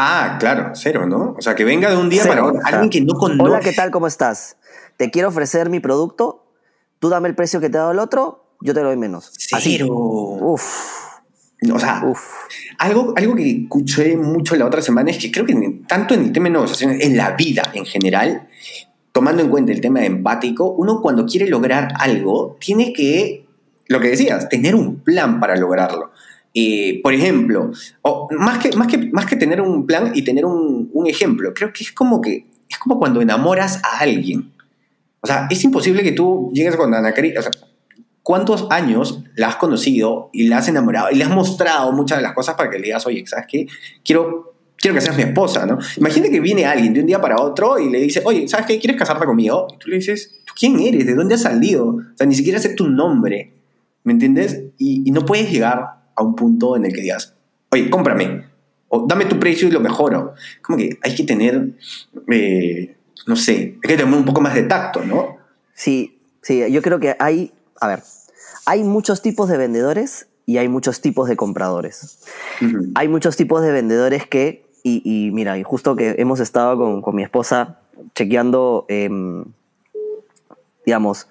Ah, 0.00 0.36
claro, 0.38 0.70
cero, 0.74 1.06
¿no? 1.08 1.34
O 1.36 1.42
sea, 1.42 1.56
que 1.56 1.64
venga 1.64 1.90
de 1.90 1.96
un 1.96 2.08
día 2.08 2.24
para 2.24 2.44
otro, 2.44 2.60
alguien 2.64 2.88
que 2.88 3.00
no 3.00 3.14
conoce. 3.14 3.42
Hola, 3.42 3.58
¿qué 3.58 3.72
tal? 3.72 3.90
¿Cómo 3.90 4.06
estás? 4.06 4.56
Te 4.96 5.10
quiero 5.10 5.26
ofrecer 5.26 5.70
mi 5.70 5.80
producto, 5.80 6.46
tú 7.00 7.08
dame 7.08 7.28
el 7.28 7.34
precio 7.34 7.58
que 7.58 7.68
te 7.68 7.78
ha 7.78 7.80
dado 7.80 7.92
el 7.92 7.98
otro, 7.98 8.54
yo 8.60 8.74
te 8.74 8.80
lo 8.80 8.86
doy 8.90 8.96
menos. 8.96 9.32
Cero. 9.36 9.88
Uf. 9.88 10.62
O 11.74 11.78
sea, 11.80 12.00
Algo, 12.78 13.12
algo 13.16 13.34
que 13.34 13.62
escuché 13.62 14.16
mucho 14.16 14.54
la 14.54 14.66
otra 14.66 14.80
semana 14.82 15.10
es 15.10 15.18
que 15.18 15.32
creo 15.32 15.44
que 15.44 15.80
tanto 15.88 16.14
en 16.14 16.26
el 16.26 16.32
tema 16.32 16.44
de 16.44 16.50
negociaciones, 16.50 17.04
en 17.04 17.16
la 17.16 17.32
vida 17.32 17.64
en 17.74 17.84
general, 17.84 18.46
tomando 19.10 19.42
en 19.42 19.48
cuenta 19.50 19.72
el 19.72 19.80
tema 19.80 20.04
empático, 20.04 20.70
uno 20.70 21.00
cuando 21.02 21.26
quiere 21.26 21.48
lograr 21.48 21.88
algo, 21.98 22.56
tiene 22.60 22.92
que, 22.92 23.48
lo 23.88 23.98
que 23.98 24.10
decías, 24.10 24.48
tener 24.48 24.76
un 24.76 25.00
plan 25.00 25.40
para 25.40 25.56
lograrlo. 25.56 26.12
Eh, 26.54 27.00
por 27.02 27.14
ejemplo, 27.14 27.70
o 28.02 28.28
más, 28.38 28.58
que, 28.58 28.76
más, 28.76 28.88
que, 28.88 28.98
más 29.12 29.26
que 29.26 29.36
tener 29.36 29.60
un 29.60 29.86
plan 29.86 30.12
y 30.14 30.22
tener 30.22 30.44
un, 30.44 30.90
ejemplo, 31.06 31.52
creo 31.54 31.72
que 31.72 31.84
es 31.84 31.92
como 31.92 32.20
que 32.20 32.46
es 32.68 32.78
como 32.78 32.98
cuando 32.98 33.20
enamoras 33.20 33.80
a 33.84 34.00
alguien. 34.00 34.52
O 35.20 35.26
sea, 35.26 35.46
es 35.50 35.62
imposible 35.64 36.02
que 36.02 36.12
tú 36.12 36.50
llegues 36.52 36.76
con 36.76 36.92
Ana 36.94 37.12
Karina, 37.12 37.40
o 37.40 37.42
sea, 37.42 37.52
¿cuántos 38.22 38.66
años 38.70 39.22
la 39.34 39.48
has 39.48 39.56
conocido 39.56 40.30
y 40.32 40.48
la 40.48 40.58
has 40.58 40.68
enamorado 40.68 41.10
y 41.10 41.16
le 41.16 41.24
has 41.24 41.30
mostrado 41.30 41.92
muchas 41.92 42.18
de 42.18 42.22
las 42.22 42.34
cosas 42.34 42.56
para 42.56 42.70
que 42.70 42.78
le 42.78 42.86
digas, 42.86 43.06
oye, 43.06 43.24
¿sabes 43.26 43.46
qué? 43.48 43.66
Quiero 44.04 44.58
quiero 44.78 44.94
que 44.94 45.00
seas 45.00 45.16
mi 45.16 45.24
esposa, 45.24 45.66
¿no? 45.66 45.78
Imagínate 45.96 46.30
que 46.30 46.40
viene 46.40 46.64
alguien 46.64 46.94
de 46.94 47.00
un 47.00 47.06
día 47.06 47.20
para 47.20 47.40
otro 47.40 47.78
y 47.78 47.90
le 47.90 48.00
dice, 48.00 48.22
oye, 48.24 48.48
¿sabes 48.48 48.66
qué? 48.66 48.78
¿Quieres 48.78 48.98
casarte 48.98 49.26
conmigo? 49.26 49.66
Y 49.74 49.78
tú 49.78 49.90
le 49.90 49.96
dices, 49.96 50.40
¿tú 50.44 50.54
quién 50.58 50.78
eres? 50.80 51.06
¿De 51.06 51.14
dónde 51.14 51.34
has 51.34 51.42
salido? 51.42 51.88
O 51.88 52.02
sea, 52.16 52.26
ni 52.26 52.34
siquiera 52.34 52.58
sé 52.58 52.70
tu 52.70 52.88
nombre, 52.88 53.52
¿me 54.04 54.12
entiendes? 54.12 54.62
Y, 54.78 55.10
no 55.10 55.24
puedes 55.26 55.50
llegar 55.50 55.97
a 56.18 56.22
un 56.22 56.34
punto 56.34 56.76
en 56.76 56.84
el 56.84 56.92
que 56.92 57.00
digas, 57.00 57.34
oye, 57.70 57.88
cómprame, 57.88 58.44
o 58.88 59.06
dame 59.06 59.26
tu 59.26 59.38
precio 59.38 59.68
y 59.68 59.70
lo 59.70 59.80
mejoro. 59.80 60.34
Como 60.62 60.78
que 60.78 60.98
hay 61.02 61.14
que 61.14 61.24
tener, 61.24 61.70
eh, 62.30 62.96
no 63.26 63.36
sé, 63.36 63.52
hay 63.52 63.80
que 63.80 63.96
tener 63.96 64.12
un 64.12 64.24
poco 64.24 64.40
más 64.40 64.54
de 64.54 64.64
tacto, 64.64 65.04
¿no? 65.04 65.38
Sí, 65.74 66.18
sí, 66.42 66.70
yo 66.70 66.82
creo 66.82 66.98
que 66.98 67.14
hay, 67.20 67.52
a 67.80 67.86
ver, 67.86 68.02
hay 68.66 68.82
muchos 68.82 69.22
tipos 69.22 69.48
de 69.48 69.58
vendedores 69.58 70.26
y 70.44 70.58
hay 70.58 70.68
muchos 70.68 71.00
tipos 71.00 71.28
de 71.28 71.36
compradores. 71.36 72.18
Hay 72.94 73.06
muchos 73.06 73.36
tipos 73.36 73.62
de 73.62 73.70
vendedores 73.70 74.26
que 74.26 74.66
y, 74.82 75.30
mira, 75.32 75.58
y 75.58 75.62
justo 75.62 75.96
que 75.96 76.14
hemos 76.18 76.40
estado 76.40 77.02
con, 77.02 77.14
mi 77.14 77.22
esposa 77.22 77.78
chequeando, 78.14 78.86
em, 78.88 79.44
digamos, 80.86 81.28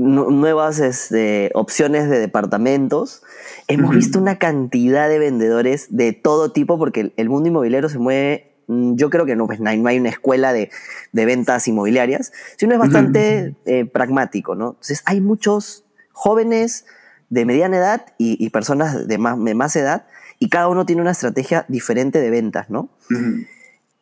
nuevas 0.00 0.78
este, 0.78 1.50
opciones 1.54 2.08
de 2.08 2.18
departamentos, 2.18 3.22
hemos 3.68 3.94
visto 3.94 4.18
una 4.18 4.38
cantidad 4.38 5.08
de 5.08 5.18
vendedores 5.18 5.88
de 5.90 6.12
todo 6.12 6.52
tipo, 6.52 6.78
porque 6.78 7.12
el, 7.14 7.28
mundo 7.28 7.48
inmobiliario 7.50 7.88
se 7.90 7.98
mueve, 7.98 8.54
mm, 8.66 8.94
yo 8.94 9.10
creo 9.10 9.26
que 9.26 9.36
no, 9.36 9.46
pues, 9.46 9.60
no, 9.60 9.68
hay, 9.68 9.98
una 9.98 10.08
escuela 10.08 10.54
de, 10.54 10.70
ventas 11.12 11.68
inmobiliarias, 11.68 12.32
sino 12.56 12.72
es 12.72 12.78
bastante 12.78 13.54
eh, 13.66 13.84
pragmático, 13.84 14.54
¿no? 14.54 14.70
Entonces 14.70 15.02
hay 15.04 15.20
muchos 15.20 15.84
jóvenes 16.12 16.86
de 17.28 17.44
mediana 17.44 17.76
edad 17.76 18.06
y, 18.16 18.48
personas 18.50 19.06
de 19.06 19.18
más, 19.18 19.42
de 19.44 19.54
más, 19.54 19.76
edad, 19.76 20.06
y 20.38 20.48
cada 20.48 20.68
uno 20.68 20.86
tiene 20.86 21.02
una 21.02 21.10
estrategia 21.10 21.66
diferente 21.68 22.20
de 22.20 22.30
ventas, 22.30 22.70
¿no? 22.70 22.88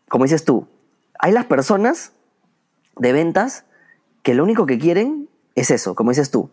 Como 0.09 0.25
dices 0.25 0.45
tú, 0.45 0.69
hay 1.19 1.33
las 1.33 1.47
personas 1.47 2.13
de 2.97 3.13
ventas 3.13 3.65
que 4.23 4.35
lo 4.35 4.45
único 4.45 4.65
que 4.65 4.79
quieren 4.79 5.28
es 5.59 5.71
eso, 5.71 5.94
como 5.94 6.11
dices 6.11 6.31
tú. 6.31 6.51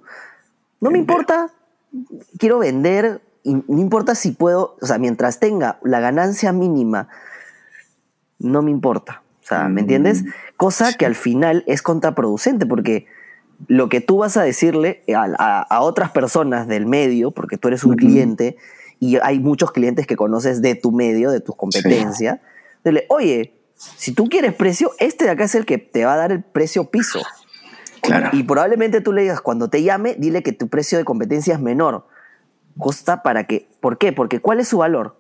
No 0.82 0.92
me 0.92 0.98
importa, 0.98 1.52
quiero 2.38 2.60
vender, 2.60 3.22
y 3.44 3.56
no 3.56 3.80
importa 3.80 4.16
si 4.16 4.32
puedo, 4.32 4.76
o 4.82 4.86
sea, 4.86 4.98
mientras 4.98 5.40
tenga 5.40 5.80
la 5.84 6.00
ganancia 6.00 6.52
mínima, 6.52 7.08
no 8.40 8.62
me 8.62 8.72
importa. 8.72 9.22
O 9.44 9.48
sea, 9.48 9.70
¿me 9.70 9.82
entiendes? 9.82 10.24
Mm. 10.24 10.28
Cosa 10.58 10.94
que 10.94 11.06
al 11.06 11.16
final 11.16 11.64
es 11.68 11.82
contraproducente 11.82 12.66
porque 12.66 13.06
lo 13.68 13.90
que 13.90 14.02
tú 14.02 14.18
vas 14.18 14.38
a 14.38 14.44
decirle 14.44 15.04
a, 15.16 15.82
otras 15.82 16.12
personas 16.12 16.68
del 16.68 16.86
medio, 16.86 17.32
porque 17.32 17.58
tú 17.58 17.68
eres 17.68 17.84
un 17.84 17.96
cliente 17.96 18.58
y 19.00 19.18
hay 19.18 19.40
muchos 19.40 19.72
clientes 19.72 20.08
que 20.08 20.16
conoces 20.16 20.62
de 20.62 20.76
tu 20.76 20.92
medio, 20.92 21.32
de 21.32 21.42
tus 21.42 21.56
competencias, 21.56 22.40
dile, 22.84 23.06
oye, 23.10 23.54
si 23.76 24.14
tú 24.14 24.26
quieres 24.26 24.54
precio, 24.54 24.92
este 25.00 25.26
de 25.26 25.32
acá 25.32 25.44
es 25.46 25.56
el 25.56 25.66
que 25.66 25.78
te 25.78 26.06
va 26.06 26.14
a 26.14 26.18
dar 26.18 26.32
el 26.32 26.44
precio 26.44 26.90
piso. 26.90 27.22
Y 28.32 28.44
probablemente 28.44 29.02
tú 29.02 29.14
le 29.14 29.22
digas, 29.22 29.42
cuando 29.42 29.70
te 29.70 29.84
llame, 29.84 30.16
dile 30.18 30.44
que 30.44 30.52
tu 30.52 30.68
precio 30.68 30.98
de 30.98 31.04
competencia 31.04 31.54
es 31.54 31.60
menor. 31.60 32.08
Costa 32.78 33.24
para 33.24 33.46
que. 33.46 33.68
¿Por 33.80 33.98
qué? 33.98 34.12
Porque 34.12 34.42
¿cuál 34.42 34.60
es 34.60 34.68
su 34.68 34.80
valor? 34.80 35.18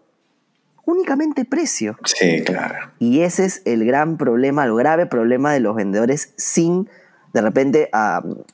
Únicamente 0.85 1.45
precio. 1.45 1.97
Sí, 2.03 2.43
claro. 2.43 2.91
Y 2.99 3.21
ese 3.21 3.45
es 3.45 3.61
el 3.65 3.85
gran 3.85 4.17
problema, 4.17 4.65
el 4.65 4.75
grave 4.75 5.05
problema 5.05 5.53
de 5.53 5.59
los 5.59 5.75
vendedores 5.75 6.33
sin 6.37 6.89
de 7.35 7.41
repente 7.41 7.89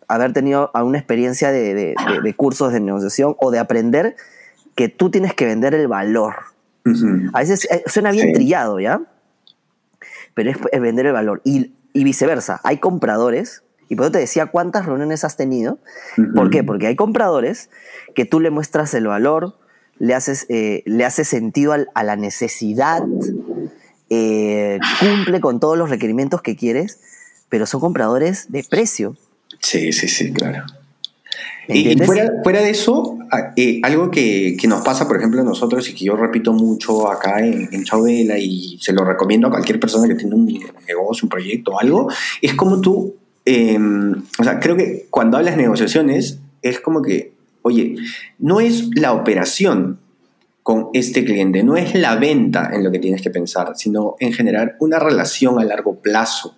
haber 0.08 0.34
tenido 0.34 0.72
una 0.74 0.98
experiencia 0.98 1.52
de, 1.52 2.34
cursos 2.36 2.74
de 2.74 2.80
negociación 2.80 3.36
o 3.38 3.52
de 3.52 3.60
aprender 3.60 4.16
que 4.74 4.90
tú 4.90 5.12
tienes 5.12 5.36
que 5.36 5.46
vender 5.46 5.76
el 5.76 5.88
valor. 5.88 6.34
A 7.34 7.40
veces 7.42 7.68
eh, 7.70 7.84
suena 7.86 8.10
bien 8.10 8.34
trillado, 8.34 8.80
¿ya? 8.80 9.04
Pero 10.34 10.50
es, 10.50 10.82
vender 10.82 11.06
el 11.06 11.14
valor. 11.14 11.42
Y, 11.44 11.76
y 11.94 12.04
viceversa. 12.04 12.60
Hay 12.64 12.78
compradores 12.80 13.62
y 13.92 13.96
por 13.98 14.06
eso 14.06 14.14
te 14.14 14.20
decía 14.20 14.46
cuántas 14.46 14.86
reuniones 14.86 15.26
has 15.26 15.36
tenido. 15.36 15.78
¿Por 16.34 16.50
qué? 16.50 16.64
Porque 16.64 16.88
hay 16.88 16.96
compradores 16.96 17.70
que 18.16 18.24
tú 18.24 18.40
le 18.40 18.50
muestras 18.50 18.94
el 18.94 19.06
valor, 19.06 19.58
le 20.00 20.14
haces, 20.14 20.46
eh, 20.48 20.82
le 20.86 21.04
haces 21.04 21.28
sentido 21.28 21.76
a 21.94 22.04
la 22.06 22.16
necesidad, 22.16 23.04
eh, 24.10 24.80
cumple 25.02 25.42
con 25.42 25.60
todos 25.60 25.78
los 25.78 25.90
requerimientos 25.90 26.42
que 26.42 26.56
quieres, 26.56 27.02
pero 27.50 27.66
son 27.66 27.82
compradores 27.82 28.50
de 28.50 28.64
precio. 28.64 29.18
Sí, 29.60 29.92
sí, 29.92 30.08
sí, 30.08 30.32
claro. 30.32 30.64
Y, 31.68 31.98
fuera, 31.98 32.62
de 32.62 32.70
eso, 32.70 33.18
eh, 33.58 33.82
algo 33.84 34.10
que, 34.10 34.56
nos 34.70 34.86
pasa, 34.86 35.06
por 35.06 35.18
ejemplo, 35.18 35.42
a 35.42 35.44
nosotros 35.44 35.90
y 35.90 35.96
que 35.96 36.06
yo 36.06 36.16
repito 36.16 36.54
mucho 36.54 37.12
acá 37.12 37.46
en, 37.46 37.68
en 37.74 37.84
Chauvela 37.84 38.38
y 38.38 38.80
se 38.80 38.94
lo 38.94 39.04
recomiendo 39.04 39.48
a 39.48 39.52
cualquier 39.52 39.82
persona 39.82 40.08
que 40.08 40.16
tiene 40.16 40.34
un 40.34 40.46
negocio, 40.88 41.26
un 41.26 41.30
proyecto 41.30 41.72
o 41.72 41.80
algo, 41.80 42.10
es 42.42 42.54
como 42.54 42.80
tú 42.80 43.18
Em, 43.46 44.24
o 44.40 44.44
sea, 44.44 44.60
creo 44.60 44.78
que 44.78 45.08
cuando 45.10 45.38
hablas 45.38 45.58
negociaciones 45.58 46.40
es 46.62 46.80
como 46.80 47.02
que, 47.02 47.34
oye, 47.64 47.96
no 48.40 48.60
es 48.60 48.90
la 48.96 49.14
operación 49.14 50.00
con 50.64 50.90
este 50.94 51.26
cliente, 51.26 51.64
no 51.64 51.76
es 51.76 51.96
la 51.96 52.16
venta 52.16 52.70
en 52.74 52.84
lo 52.84 52.92
que 52.92 53.00
tienes 53.00 53.22
que 53.22 53.32
pensar, 53.32 53.74
sino 53.76 54.16
en 54.20 54.32
generar 54.34 54.76
una 54.80 55.00
relación 55.00 55.60
a 55.60 55.64
largo 55.64 55.96
plazo. 55.96 56.56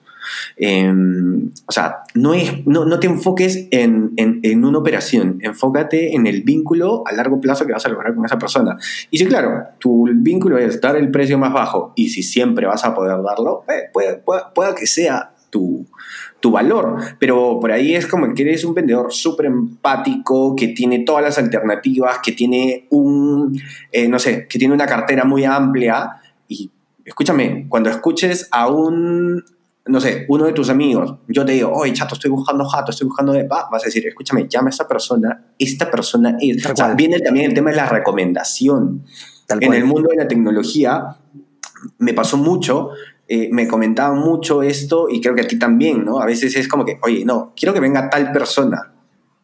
Em, 0.56 1.52
o 1.66 1.72
sea, 1.72 2.04
no, 2.14 2.34
es, 2.34 2.66
no, 2.66 3.00
te 3.00 3.08
enfoques 3.08 3.68
en, 3.72 4.14
en, 4.18 4.66
una 4.66 4.78
operación, 4.78 5.40
enfócate 5.42 6.16
en 6.16 6.28
el 6.28 6.44
vínculo 6.44 7.04
a 7.06 7.14
largo 7.14 7.42
plazo 7.42 7.66
que 7.66 7.74
vas 7.74 7.86
a 7.86 7.90
lograr 7.90 8.16
con 8.16 8.26
esa 8.26 8.38
persona. 8.38 8.78
Y 9.10 9.18
si, 9.18 9.26
claro, 9.26 9.64
tu 9.80 10.08
vínculo 10.14 10.58
es 10.58 10.80
dar 10.80 10.96
el 10.96 11.12
precio 11.12 11.38
más 11.38 11.54
bajo 11.54 11.94
y 11.96 12.10
si 12.10 12.24
siempre 12.24 12.66
vas 12.68 12.86
a 12.86 12.94
poder 12.94 13.22
darlo, 13.22 13.64
eh, 13.68 13.90
puede, 13.92 14.22
puede, 14.54 14.76
que 14.76 14.88
sea 14.88 15.34
tu, 15.50 15.86
tu 16.44 16.52
valor, 16.52 16.98
pero 17.20 17.58
por 17.58 17.72
ahí 17.72 17.96
es 17.96 18.06
como 18.06 18.34
que 18.34 18.42
eres 18.42 18.66
un 18.66 18.74
vendedor 18.74 19.14
súper 19.14 19.46
empático, 19.46 20.58
que 20.58 20.68
tiene 20.68 21.00
todas 21.00 21.24
las 21.24 21.38
alternativas, 21.38 22.20
que 22.22 22.34
tiene 22.34 22.86
un, 22.90 23.58
eh, 23.90 24.10
no 24.10 24.20
sé, 24.20 24.46
que 24.50 24.60
tiene 24.60 24.74
una 24.74 24.86
cartera 24.86 25.24
muy 25.24 25.46
amplia 25.46 26.18
y 26.50 26.70
escúchame, 27.06 27.68
cuando 27.70 27.90
escuches 27.90 28.50
a 28.52 28.68
un, 28.68 29.42
no 29.86 30.02
sé, 30.02 30.26
uno 30.28 30.44
de 30.44 30.52
tus 30.52 30.68
amigos, 30.68 31.16
yo 31.30 31.46
te 31.46 31.54
digo, 31.54 31.72
oye, 31.72 31.94
chato, 31.94 32.16
estoy 32.16 32.32
buscando 32.32 32.66
jato, 32.66 32.92
estoy 32.92 33.08
buscando 33.08 33.32
de 33.32 33.46
pa, 33.46 33.70
vas 33.72 33.84
a 33.84 33.86
decir, 33.86 34.06
escúchame, 34.06 34.46
llama 34.50 34.68
a 34.68 34.72
esta 34.72 34.86
persona, 34.86 35.46
esta 35.58 35.90
persona 35.90 36.36
es. 36.42 36.66
O 36.66 36.76
sea, 36.76 36.94
viene 36.94 37.22
también 37.22 37.46
el 37.46 37.54
tema 37.54 37.70
de 37.70 37.78
la 37.78 37.88
recomendación. 37.88 39.06
en 39.48 39.74
el 39.74 39.86
mundo 39.86 40.10
de 40.10 40.18
la 40.18 40.28
tecnología 40.28 41.16
me 42.00 42.14
pasó 42.14 42.36
mucho 42.36 42.90
eh, 43.28 43.50
me 43.52 43.68
comentaban 43.68 44.20
mucho 44.20 44.64
esto 44.64 45.08
y 45.10 45.22
creo 45.22 45.36
que 45.36 45.42
a 45.42 45.48
ti 45.48 45.58
también, 45.58 46.04
¿no? 46.04 46.20
A 46.20 46.26
veces 46.26 46.56
es 46.56 46.68
como 46.68 46.86
que, 46.86 47.00
oye, 47.02 47.24
no, 47.26 47.54
quiero 47.56 47.74
que 47.74 47.80
venga 47.80 48.10
tal 48.10 48.32
persona. 48.32 48.94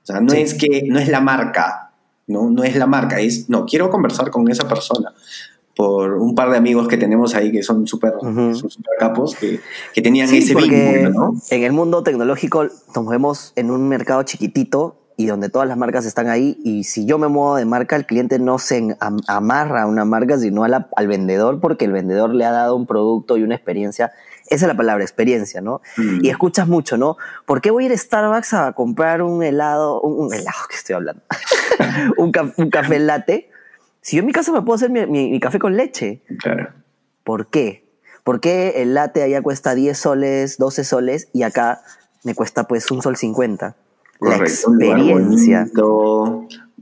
O 0.04 0.06
sea, 0.06 0.20
no 0.20 0.34
es 0.34 0.54
que, 0.54 0.84
no 0.88 1.00
es 1.00 1.08
la 1.08 1.22
marca, 1.22 1.94
¿no? 2.28 2.50
No 2.50 2.64
es 2.64 2.76
la 2.76 2.88
marca, 2.88 3.20
es, 3.20 3.50
no, 3.50 3.66
quiero 3.66 3.90
conversar 3.90 4.32
con 4.32 4.50
esa 4.50 4.68
persona 4.68 5.14
por 5.76 6.16
un 6.16 6.36
par 6.36 6.50
de 6.50 6.58
amigos 6.58 6.90
que 6.90 6.98
tenemos 6.98 7.36
ahí 7.36 7.54
que 7.54 7.64
son 7.64 7.88
súper 7.88 8.12
capos, 9.00 9.34
que, 9.36 9.62
que 9.94 10.02
tenían 10.02 10.28
ese 10.34 10.54
vínculo, 10.54 11.10
¿no? 11.10 11.36
En 11.50 11.64
el 11.64 11.72
mundo 11.72 12.04
tecnológico 12.04 12.68
nos 12.94 13.08
vemos 13.08 13.54
en 13.56 13.72
un 13.72 13.88
mercado 13.88 14.24
chiquitito 14.24 14.98
y 15.20 15.26
donde 15.26 15.50
todas 15.50 15.68
las 15.68 15.78
marcas 15.78 16.06
están 16.06 16.30
ahí 16.30 16.58
y 16.64 16.86
si 16.86 17.06
yo 17.06 17.18
me 17.18 17.28
muevo 17.28 17.58
de 17.58 17.66
marca, 17.66 17.98
el 17.98 18.06
cliente 18.06 18.40
no 18.40 18.58
se 18.58 18.96
amarra 19.28 19.82
a 19.82 19.86
una 19.86 20.06
marca, 20.06 20.40
sino 20.40 20.64
al 20.64 21.08
vendedor 21.10 21.60
porque 21.60 21.84
el 21.84 21.92
vendedor 21.92 22.34
le 22.34 22.46
ha 22.46 22.52
dado 22.52 22.78
un 22.78 22.88
producto 22.88 23.36
y 23.36 23.44
una 23.44 23.54
experiencia. 23.54 24.14
Esa 24.48 24.66
es 24.66 24.68
la 24.70 24.78
palabra, 24.78 25.04
experiencia, 25.04 25.60
¿no? 25.60 25.82
Mm. 25.98 26.24
Y 26.24 26.30
escuchas 26.30 26.70
mucho, 26.70 26.98
¿no? 26.98 27.18
¿Por 27.46 27.60
qué 27.60 27.70
voy 27.70 27.84
a 27.84 27.88
ir 27.88 27.92
a 27.92 27.98
Starbucks 27.98 28.54
a 28.54 28.72
comprar 28.72 29.22
un 29.22 29.44
helado, 29.44 30.00
un, 30.00 30.34
helado 30.34 30.60
que 30.70 30.78
estoy 30.78 30.96
hablando, 30.96 31.22
un, 32.18 32.32
café 32.70 32.98
latte? 33.00 33.52
Si 34.00 34.16
yo 34.16 34.22
en 34.22 34.26
mi 34.26 34.32
casa 34.32 34.54
me 34.54 34.62
puedo 34.62 34.76
hacer 34.76 34.90
mi, 34.90 35.38
café 35.42 35.60
con 35.60 35.76
leche. 35.76 36.24
Claro. 36.42 36.70
¿Por 37.26 37.48
qué? 37.48 37.92
¿Por 38.24 38.40
qué 38.40 38.82
el 38.82 38.94
latte 38.94 39.22
allá 39.22 39.42
cuesta 39.42 39.76
10 39.76 39.98
soles, 39.98 40.58
12 40.58 40.86
soles 40.86 41.28
y 41.34 41.44
acá 41.44 41.82
me 42.24 42.36
cuesta 42.36 42.70
pues 42.70 42.90
un 42.90 43.02
sol 43.02 43.18
50? 43.18 43.76
La 44.20 44.38
experiencia. 44.38 45.68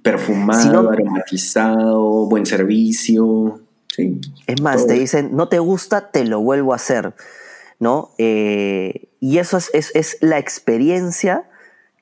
perfumado, 0.01 0.89
aromatizado, 0.89 2.27
buen 2.27 2.45
servicio. 2.45 3.61
es 3.97 4.61
más, 4.61 4.87
te 4.87 4.93
dicen, 4.93 5.35
no 5.35 5.49
te 5.49 5.59
gusta, 5.59 6.11
te 6.11 6.23
lo 6.25 6.41
vuelvo 6.41 6.73
a 6.73 6.77
hacer. 6.77 7.13
¿no? 7.79 8.11
Eh, 8.17 9.09
y 9.19 9.37
eso 9.37 9.57
es, 9.57 10.17
la 10.21 10.37
experiencia 10.37 11.49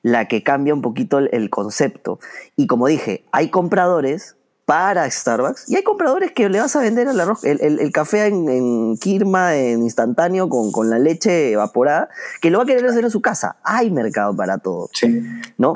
la 0.02 0.28
que 0.28 0.42
cambia 0.42 0.74
un 0.74 0.82
poquito 0.82 1.18
el, 1.18 1.50
concepto. 1.50 2.20
Y 2.54 2.66
como 2.66 2.86
dije, 2.86 3.24
hay 3.32 3.50
compradores 3.50 4.36
para 4.66 5.08
Starbucks. 5.08 5.70
Y 5.70 5.76
hay 5.76 5.84
compradores 5.84 6.32
que 6.32 6.48
le 6.48 6.60
vas 6.60 6.74
a 6.76 6.80
vender 6.80 7.06
el, 7.06 7.18
arroz, 7.18 7.44
el, 7.44 7.92
café 7.92 8.26
en, 8.26 8.48
en, 8.48 8.98
Kirma, 8.98 9.54
en 9.54 9.82
instantáneo, 9.82 10.48
con, 10.48 10.90
la 10.90 10.98
leche 10.98 11.52
evaporada, 11.52 12.10
que 12.42 12.50
lo 12.50 12.58
va 12.58 12.64
a 12.64 12.66
querer 12.66 12.84
hacer 12.84 13.04
en 13.04 13.10
su 13.10 13.22
casa. 13.22 13.56
Hay 13.62 13.90
mercado 13.90 14.36
para 14.36 14.58
todo. 14.58 14.90
Sí. 14.92 15.22
¿No? 15.56 15.74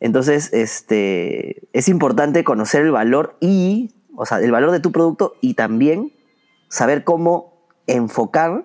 Entonces, 0.00 0.48
este, 0.52 1.68
es 1.74 1.88
importante 1.88 2.42
conocer 2.44 2.82
el 2.82 2.90
valor 2.90 3.36
y, 3.40 3.94
o 4.16 4.24
sea, 4.26 4.40
el 4.40 4.50
valor 4.50 4.72
de 4.72 4.80
tu 4.80 4.90
producto 4.90 5.34
y 5.42 5.54
también 5.54 6.12
saber 6.68 7.04
cómo 7.04 7.52
enfocar 7.86 8.64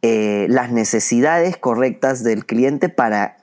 eh, 0.00 0.46
las 0.48 0.72
necesidades 0.72 1.58
correctas 1.58 2.24
del 2.24 2.46
cliente 2.46 2.88
para 2.88 3.37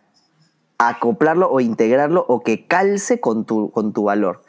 acoplarlo 0.78 1.50
o 1.50 1.60
integrarlo 1.60 2.26
o 2.28 2.44
que 2.44 2.68
calce 2.68 3.20
con 3.20 3.46
tu, 3.46 3.72
con 3.72 3.94
tu 3.94 4.04
valor. 4.04 4.44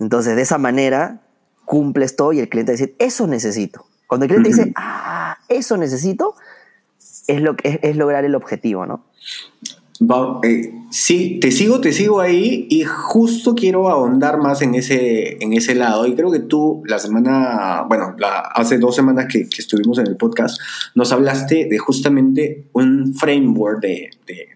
Entonces, 0.00 0.36
de 0.36 0.42
esa 0.42 0.58
manera 0.58 1.20
cumples 1.64 2.16
todo 2.16 2.32
y 2.32 2.40
el 2.40 2.48
cliente 2.48 2.72
dice, 2.72 2.94
eso 2.98 3.26
necesito. 3.26 3.86
Cuando 4.06 4.24
el 4.24 4.30
cliente 4.30 4.50
dice, 4.50 4.72
ah, 4.76 5.38
eso 5.48 5.76
necesito, 5.76 6.34
es, 7.26 7.40
lo, 7.40 7.56
es, 7.62 7.78
es 7.82 7.96
lograr 7.96 8.24
el 8.24 8.34
objetivo, 8.34 8.84
¿no? 8.86 9.04
Eh, 10.42 10.74
sí, 10.90 11.38
te 11.40 11.50
sigo, 11.50 11.80
te 11.80 11.92
sigo 11.92 12.20
ahí 12.20 12.66
y 12.70 12.84
justo 12.84 13.54
quiero 13.54 13.88
ahondar 13.88 14.38
más 14.38 14.62
en 14.62 14.74
ese, 14.74 15.42
en 15.42 15.52
ese 15.52 15.74
lado. 15.74 16.06
Y 16.06 16.14
creo 16.14 16.30
que 16.30 16.40
tú 16.40 16.82
la 16.86 16.98
semana, 16.98 17.84
bueno, 17.88 18.14
hace 18.54 18.78
dos 18.78 18.94
semanas 18.94 19.26
que, 19.30 19.48
estuvimos 19.56 19.98
en 19.98 20.06
el 20.06 20.16
podcast, 20.16 20.60
nos 20.94 21.12
hablaste 21.12 21.66
de 21.70 21.78
justamente 21.78 22.64
un 22.72 23.14
framework 23.14 23.80
de, 23.80 24.10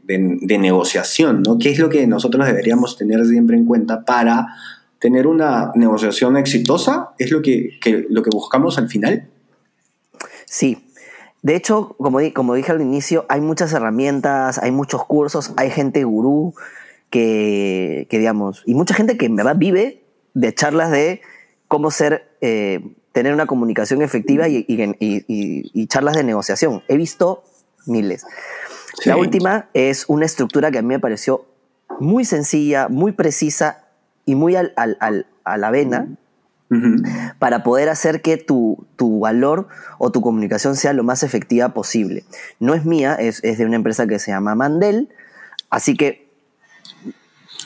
de, 0.04 0.58
negociación, 0.58 1.42
¿no? 1.42 1.58
¿Qué 1.58 1.70
es 1.70 1.78
lo 1.78 1.88
que 1.88 2.06
nosotros 2.06 2.46
deberíamos 2.46 2.96
tener 2.96 3.24
siempre 3.26 3.56
en 3.56 3.64
cuenta 3.64 4.04
para 4.04 4.46
tener 4.98 5.26
una 5.26 5.72
negociación 5.74 6.36
exitosa? 6.36 7.10
¿Es 7.18 7.30
lo 7.30 7.42
que, 7.42 7.78
lo 8.08 8.22
que 8.22 8.30
buscamos 8.32 8.78
al 8.78 8.88
final? 8.88 9.28
Sí, 10.46 10.85
de 11.46 11.54
hecho, 11.54 11.94
como, 11.98 12.18
como 12.34 12.54
dije 12.54 12.72
al 12.72 12.80
inicio, 12.80 13.24
hay 13.28 13.40
muchas 13.40 13.72
herramientas, 13.72 14.58
hay 14.58 14.72
muchos 14.72 15.04
cursos, 15.04 15.52
hay 15.56 15.70
gente 15.70 16.02
gurú 16.02 16.54
que, 17.08 18.08
digamos, 18.10 18.64
y 18.66 18.74
mucha 18.74 18.94
gente 18.94 19.16
que 19.16 19.26
en 19.26 19.36
verdad 19.36 19.54
vive 19.56 20.02
de 20.34 20.52
charlas 20.52 20.90
de 20.90 21.20
cómo 21.68 21.92
ser, 21.92 22.36
eh, 22.40 22.80
tener 23.12 23.32
una 23.32 23.46
comunicación 23.46 24.02
efectiva 24.02 24.48
y, 24.48 25.86
charlas 25.86 26.16
de 26.16 26.24
negociación. 26.24 26.82
He 26.88 26.96
visto 26.96 27.44
miles. 27.86 28.26
La 29.04 29.16
última 29.16 29.68
es 29.72 30.06
una 30.08 30.26
estructura 30.26 30.72
que 30.72 30.78
a 30.78 30.82
mí 30.82 30.88
me 30.88 30.98
pareció 30.98 31.46
muy 32.00 32.24
sencilla, 32.24 32.88
muy 32.88 33.12
precisa 33.12 33.84
y 34.24 34.34
muy 34.34 34.56
al, 34.56 34.74
a 34.76 35.56
la 35.56 35.70
vena, 35.70 36.08
para 37.38 37.62
poder 37.62 37.88
hacer 37.88 38.22
que 38.22 38.36
tu, 38.36 38.86
valor 38.98 39.68
o 39.98 40.10
tu 40.10 40.20
comunicación 40.20 40.76
sea 40.76 40.92
lo 40.92 41.04
más 41.04 41.22
efectiva 41.22 41.70
posible. 41.70 42.24
No 42.58 42.74
es 42.74 42.84
mía, 42.84 43.14
es, 43.14 43.42
de 43.42 43.64
una 43.64 43.76
empresa 43.76 44.06
que 44.06 44.18
se 44.18 44.32
llama 44.32 44.54
Mandel, 44.54 45.08
así 45.70 45.96
que 45.96 46.26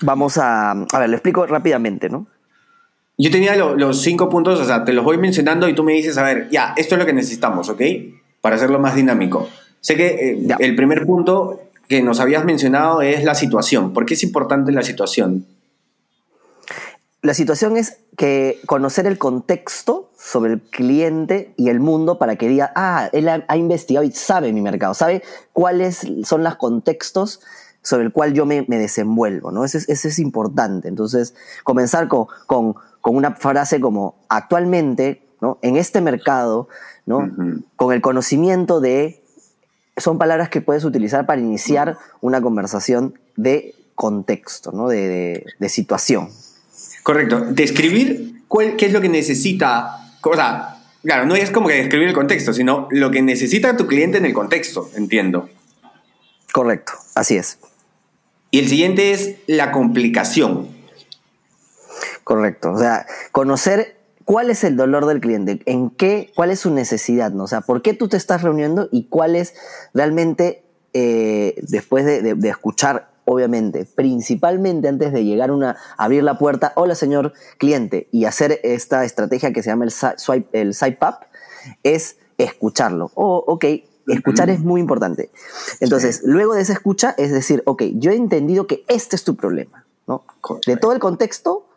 vamos 0.03 0.39
a... 0.39 0.73
A 0.73 0.99
ver, 0.99 1.09
lo 1.09 1.17
explico 1.17 1.47
rápidamente, 1.47 2.09
¿no? 2.09 2.27
Yo 3.17 3.31
tenía 3.31 3.55
los 3.57 4.01
cinco 4.01 4.31
puntos, 4.31 4.59
o 4.61 4.65
sea, 4.65 4.85
te 4.85 4.93
los 4.93 5.05
voy 5.05 5.19
mencionando 5.19 5.69
y 5.69 5.75
tú 5.75 5.83
me 5.85 5.93
dices, 5.93 6.17
a 6.17 6.23
ver, 6.23 6.49
ya, 6.51 6.73
esto 6.77 6.95
es 6.95 6.99
lo 6.99 7.07
que 7.07 7.13
necesitamos, 7.13 7.69
¿ok? 7.69 7.83
Para 8.41 8.57
hacerlo 8.57 8.79
más 8.79 8.95
dinámico. 8.95 9.47
Sé 9.81 9.97
que 9.97 10.31
eh, 10.31 10.57
el 10.59 10.75
primer 10.75 11.05
punto 11.05 11.61
que 11.89 12.03
nos 12.03 12.21
habías 12.21 12.45
mencionado 12.45 13.03
es 13.03 13.25
la 13.25 13.35
situación. 13.35 13.93
¿Por 13.93 14.07
qué 14.07 14.15
es 14.15 14.23
importante 14.23 14.73
la 14.73 14.83
situación? 14.83 15.45
La 17.23 17.35
situación 17.35 17.77
es 17.77 17.99
que 18.21 18.61
conocer 18.67 19.07
el 19.07 19.17
contexto 19.17 20.11
sobre 20.15 20.53
el 20.53 20.61
cliente 20.61 21.55
y 21.57 21.71
el 21.71 21.81
mundo 21.81 22.19
para 22.19 22.37
que 22.37 22.49
diga, 22.49 22.71
ah, 22.77 23.09
él 23.15 23.31
ha, 23.31 23.57
investigado 23.57 24.05
y 24.05 24.13
sabe 24.13 24.53
mi 24.53 24.61
mercado, 24.61 24.93
sabe 24.93 25.23
cuáles 25.55 26.07
son 26.25 26.45
los 26.45 26.57
contextos 26.57 27.41
sobre 27.81 28.05
el 28.05 28.13
cual 28.13 28.35
yo 28.35 28.45
me, 28.45 28.61
desenvuelvo, 28.69 29.53
¿no? 29.53 29.65
Eso 29.65 29.79
es, 29.79 30.19
importante. 30.19 30.89
Entonces, 30.89 31.35
comenzar 31.65 32.09
con, 32.09 32.27
con, 32.47 32.75
una 33.03 33.37
frase 33.37 33.81
como, 33.81 34.17
actualmente, 34.29 35.23
¿no? 35.41 35.57
En 35.63 35.79
este 35.79 36.03
mercado, 36.03 36.69
¿no? 37.07 37.27
Con 37.77 37.95
el 37.95 38.03
conocimiento 38.03 38.83
de, 38.83 39.25
son 39.97 40.19
palabras 40.19 40.51
que 40.51 40.61
puedes 40.61 40.85
utilizar 40.85 41.25
para 41.25 41.41
iniciar 41.41 41.97
una 42.21 42.43
conversación 42.43 43.19
de 43.37 43.75
contexto, 43.95 44.73
¿no? 44.73 44.89
de, 44.89 45.47
de 45.59 45.69
situación. 45.71 46.29
Correcto. 47.11 47.41
Describir 47.41 48.45
cuál, 48.47 48.77
qué 48.77 48.87
es 48.87 48.93
lo 48.93 49.01
que 49.01 49.09
necesita. 49.09 50.13
O 50.23 50.35
sea, 50.37 50.81
claro, 51.03 51.27
no 51.27 51.35
es 51.35 51.51
como 51.51 51.67
que 51.67 51.75
describir 51.75 52.07
el 52.07 52.15
contexto, 52.15 52.53
sino 52.53 52.87
lo 52.93 53.11
que 53.11 53.21
necesita 53.21 53.77
tu 53.77 53.89
cliente 53.89 54.19
en 54.19 54.27
el 54.27 54.33
contexto, 54.33 54.89
entiendo. 54.95 55.49
Correcto, 56.53 56.93
así 57.17 57.37
es. 57.37 57.59
Y 58.53 58.61
el 58.61 58.69
siguiente 58.69 59.11
es 59.11 59.35
la 59.49 59.73
complicación. 59.73 60.69
Correcto. 62.23 62.71
O 62.71 62.79
sea, 62.79 63.07
conocer 63.33 63.97
cuál 64.25 64.49
es 64.49 64.63
el 64.63 64.77
dolor 64.77 65.07
del 65.07 65.19
cliente, 65.19 65.63
en 65.67 65.91
qué, 65.91 66.31
cuál 66.37 66.53
es 66.53 66.61
su 66.61 66.71
necesidad, 66.71 67.33
¿no? 67.33 67.43
O 67.43 67.49
sea, 67.49 67.63
por 67.63 67.83
qué 67.83 67.93
tú 67.93 68.07
te 68.07 68.17
estás 68.17 68.43
reuniendo 68.43 68.89
y 68.93 69.07
cuál 69.09 69.35
es 69.35 69.55
realmente, 69.95 70.63
eh, 70.93 71.57
después 71.63 72.05
de, 72.05 72.23
de, 72.23 72.49
escuchar 72.49 73.10
obviamente, 73.33 73.85
principalmente 73.85 74.89
antes 74.89 75.13
de 75.13 75.25
llegar 75.25 75.51
a 75.51 75.77
abrir 75.97 76.25
la 76.25 76.37
puerta, 76.37 76.73
hola 76.75 76.97
señor 76.97 77.33
cliente, 77.59 78.09
y 78.11 78.25
hacer 78.25 78.59
esta 78.65 79.05
estrategia 79.05 79.53
que 79.53 79.63
se 79.63 79.71
llama 79.71 79.85
el 79.85 79.93
swipe, 79.93 80.61
el 80.61 80.75
swipe 80.75 81.07
up, 81.07 81.15
es 81.85 82.17
escucharlo. 82.39 83.13
Oh, 83.15 83.45
ok, 83.47 83.65
escuchar 84.09 84.51
es 84.51 84.61
muy 84.61 84.81
importante. 84.81 85.31
Entonces, 85.79 86.23
luego 86.25 86.55
de 86.55 86.63
esa 86.63 86.73
escucha, 86.73 87.15
es 87.19 87.31
decir, 87.31 87.63
ok, 87.67 87.85
yo 87.95 88.11
he 88.11 88.17
entendido 88.17 88.67
que 88.67 88.83
este 88.89 89.15
es 89.15 89.23
tu 89.23 89.37
problema, 89.37 89.85
¿no? 90.09 90.25
De 90.67 90.77
todo 90.77 90.93
el 90.93 90.99
contexto, 90.99 91.69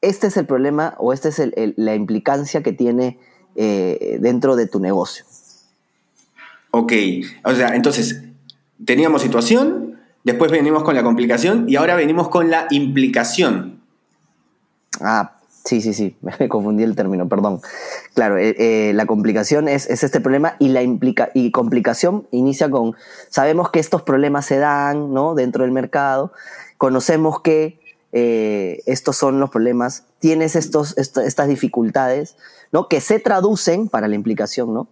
este 0.00 0.28
es 0.28 0.36
el 0.36 0.46
problema 0.46 0.94
o 0.98 1.12
esta 1.12 1.30
es 1.30 1.42
la 1.76 1.96
implicancia 1.96 2.62
que 2.62 2.72
tiene 2.72 3.18
eh, 3.56 4.18
dentro 4.20 4.54
de 4.54 4.68
tu 4.68 4.78
negocio. 4.78 5.24
Ok, 6.70 6.92
o 7.44 7.54
sea, 7.54 7.74
entonces, 7.74 8.22
teníamos 8.84 9.22
situación, 9.22 9.89
Después 10.24 10.50
venimos 10.50 10.82
con 10.82 10.94
la 10.94 11.02
complicación 11.02 11.64
y 11.68 11.76
ahora 11.76 11.96
venimos 11.96 12.28
con 12.28 12.50
la 12.50 12.66
implicación. 12.70 13.80
Ah, 15.00 15.38
sí, 15.64 15.80
sí, 15.80 15.94
sí, 15.94 16.16
me 16.38 16.48
confundí 16.48 16.82
el 16.82 16.94
término, 16.94 17.28
perdón. 17.28 17.60
Claro, 18.14 18.36
eh, 18.36 18.54
eh, 18.58 18.92
la 18.94 19.06
complicación 19.06 19.68
es, 19.68 19.88
este 19.88 20.20
problema 20.20 20.56
y 20.58 20.68
la 20.68 20.82
implica 20.82 21.30
y 21.34 21.50
complicación 21.50 22.26
inicia 22.30 22.70
con, 22.70 22.94
sabemos 23.28 23.70
que 23.70 23.80
estos 23.80 24.02
problemas 24.02 24.46
se 24.46 24.58
dan 24.58 25.12
¿no? 25.14 25.34
dentro 25.34 25.64
del 25.64 25.72
mercado, 25.72 26.32
conocemos 26.76 27.40
que 27.40 27.80
eh, 28.12 28.82
estos 28.86 29.16
son 29.16 29.40
los 29.40 29.50
problemas, 29.50 30.04
tienes 30.18 30.56
estos, 30.56 30.98
estas 30.98 31.48
dificultades, 31.48 32.36
¿no? 32.72 32.88
Que 32.88 33.00
se 33.00 33.20
traducen 33.20 33.88
para 33.88 34.08
la 34.08 34.16
implicación, 34.16 34.74
¿no? 34.74 34.88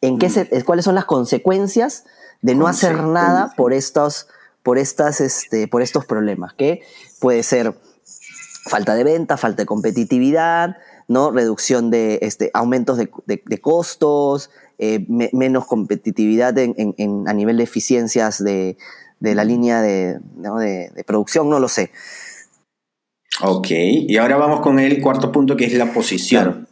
En 0.00 0.18
qué 0.18 0.28
mm. 0.28 0.64
cuáles 0.64 0.86
son 0.86 0.94
las 0.94 1.04
consecuencias 1.04 2.04
de 2.40 2.54
no 2.54 2.66
hacer 2.66 3.02
nada 3.04 3.52
por 3.56 3.74
estos 3.74 4.26
por, 4.62 4.78
estas, 4.78 5.20
este, 5.20 5.68
por 5.68 5.82
estos 5.82 6.06
problemas, 6.06 6.54
que 6.54 6.82
puede 7.20 7.42
ser 7.42 7.74
falta 8.64 8.94
de 8.94 9.04
venta, 9.04 9.36
falta 9.36 9.62
de 9.62 9.66
competitividad, 9.66 10.76
¿no? 11.08 11.30
reducción 11.30 11.90
de 11.90 12.20
este, 12.22 12.50
aumentos 12.54 12.96
de, 12.96 13.60
costos, 13.60 14.50
eh, 14.78 15.04
menos 15.32 15.66
competitividad 15.66 16.56
en, 16.58 17.24
a 17.26 17.32
nivel 17.32 17.56
de 17.56 17.64
eficiencias 17.64 18.42
de, 18.42 18.76
la 19.20 19.44
línea 19.44 19.82
de, 19.82 20.20
producción, 21.06 21.48
no 21.48 21.58
lo 21.58 21.68
sé. 21.68 21.90
Ok, 23.42 23.68
y 23.70 24.16
ahora 24.18 24.36
vamos 24.36 24.60
con 24.60 24.78
el 24.78 25.00
cuarto 25.00 25.32
punto 25.32 25.56
que 25.56 25.64
es 25.64 25.74
la 25.74 25.92
posición. 25.92 26.68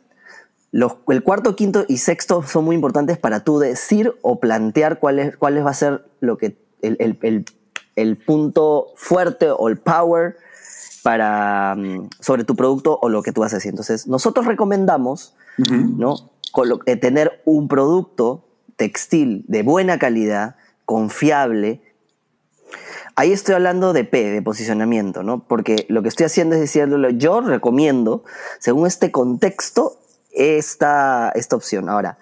Los, 0.73 0.99
el 1.09 1.25
cuarto, 1.25 1.57
quinto 1.57 1.85
y 1.89 1.97
sexto 1.97 2.45
son 2.45 2.65
muy 2.65 2.77
importantes 2.77 3.19
para 3.19 3.43
tú 3.43 3.59
decir 3.59 4.15
o 4.23 4.39
plantear 4.39 5.01
cuál, 5.01 5.19
es, 5.19 5.37
cuál 5.37 5.67
va 5.67 5.71
a 5.71 5.75
ser 5.75 6.05
lo 6.21 6.39
que 6.39 6.57
el, 6.83 6.97
el 7.23 7.45
punto 8.17 8.89
fuerte 8.97 9.51
o 9.51 9.69
el 9.69 9.79
power 9.79 10.37
para, 11.03 11.75
mm, 11.77 12.11
sobre 12.21 12.45
tu 12.45 12.57
producto 12.57 12.99
o 13.01 13.09
lo 13.09 13.23
que 13.23 13.33
tú 13.33 13.45
haces. 13.45 13.65
Entonces, 13.67 14.07
nosotros 14.07 14.47
recomendamos 14.47 15.35
¿no? 15.59 16.31
Eh, 16.87 16.97
tener 16.97 17.43
un 17.45 17.69
producto 17.69 18.45
textil 18.77 19.45
de 19.47 19.63
buena 19.63 19.99
calidad, 19.99 20.57
confiable. 20.85 21.83
Ahí 23.15 23.33
estoy 23.33 23.55
hablando 23.55 23.93
de 23.93 24.05
P, 24.05 24.31
de 24.31 24.43
posicionamiento, 24.43 25.23
¿no? 25.23 25.47
Porque 25.47 25.87
lo 25.89 26.03
que 26.03 26.09
estoy 26.09 26.27
haciendo 26.27 26.55
es 26.55 26.61
decirle, 26.63 27.17
yo 27.17 27.41
recomiendo, 27.41 28.25
según 28.59 28.87
este 28.87 29.11
contexto, 29.11 29.99
esta, 30.33 31.31
esta 31.35 31.57
opción. 31.57 31.89
Ahora, 31.89 32.19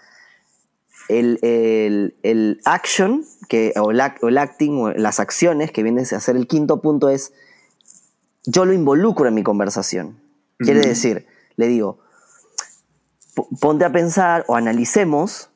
el, 1.08 2.60
action, 2.64 3.24
que, 3.48 3.72
o, 3.76 3.90
el, 3.90 4.38
acting, 4.38 4.78
o 4.78 4.90
las 4.92 5.20
acciones, 5.20 5.72
que 5.72 5.82
viene 5.82 6.02
a 6.02 6.04
ser 6.04 6.36
el 6.36 6.46
quinto 6.46 6.80
punto, 6.80 7.08
es 7.08 7.32
yo 8.44 8.64
lo 8.64 8.72
involucro 8.72 9.28
en 9.28 9.34
mi 9.34 9.42
conversación. 9.42 10.20
Quiere 10.58 10.80
decir, 10.80 11.26
le 11.56 11.68
digo, 11.68 11.98
ponte 13.60 13.84
a 13.84 13.92
pensar 13.92 14.44
o 14.48 14.56
analicemos, 14.56 15.50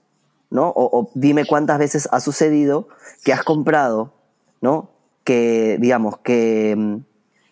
¿no? 0.50 0.72
O, 0.76 1.10
dime 1.14 1.44
cuántas 1.46 1.78
veces 1.78 2.08
ha 2.12 2.20
sucedido 2.20 2.88
que 3.24 3.32
has 3.32 3.42
comprado, 3.42 4.12
¿no? 4.60 4.90
Que, 5.24 5.78
digamos, 5.80 6.18
que 6.18 6.74
mm, 6.76 6.96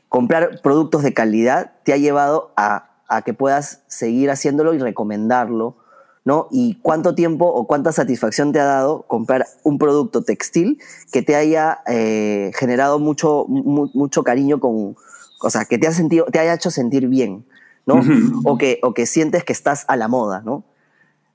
comprar 0.09 0.61
productos 0.63 1.03
de 1.03 1.15
calidad 1.15 1.73
te 1.85 1.93
ha 1.93 1.97
llevado 1.97 2.53
a, 2.57 2.91
a 3.09 3.23
que 3.23 3.35
puedas 3.35 3.83
seguir 3.89 4.31
haciéndolo 4.31 4.75
y 4.75 4.79
recomendarlo 4.79 5.77
¿no? 6.25 6.49
Y 6.51 6.79
cuánto 6.83 7.15
tiempo 7.15 7.47
o 7.47 7.67
cuánta 7.67 7.93
satisfacción 7.93 8.53
te 8.53 8.61
ha 8.61 8.65
dado 8.65 9.03
comprar 9.03 9.47
un 9.63 9.79
producto 9.79 10.23
textil 10.23 10.79
que 11.13 11.23
te 11.23 11.35
haya 11.37 11.81
eh, 11.87 12.51
generado 12.55 12.99
mucho, 12.99 13.47
mucho 13.49 14.23
cariño 14.23 14.61
con, 14.61 14.97
o 15.43 15.51
sea, 15.51 15.65
que 15.65 15.79
te, 15.79 15.87
ha 15.87 15.93
sentido, 15.93 16.27
te 16.27 16.39
haya 16.39 16.55
hecho 16.55 16.71
sentir 16.71 17.09
bien, 17.09 17.47
¿no? 17.87 18.01
o, 18.45 18.59
que, 18.59 18.79
o 18.83 18.93
que 18.93 19.07
sientes 19.07 19.45
que 19.45 19.53
estás 19.53 19.85
a 19.89 19.97
la 19.97 20.09
moda, 20.09 20.43
¿no? 20.45 20.65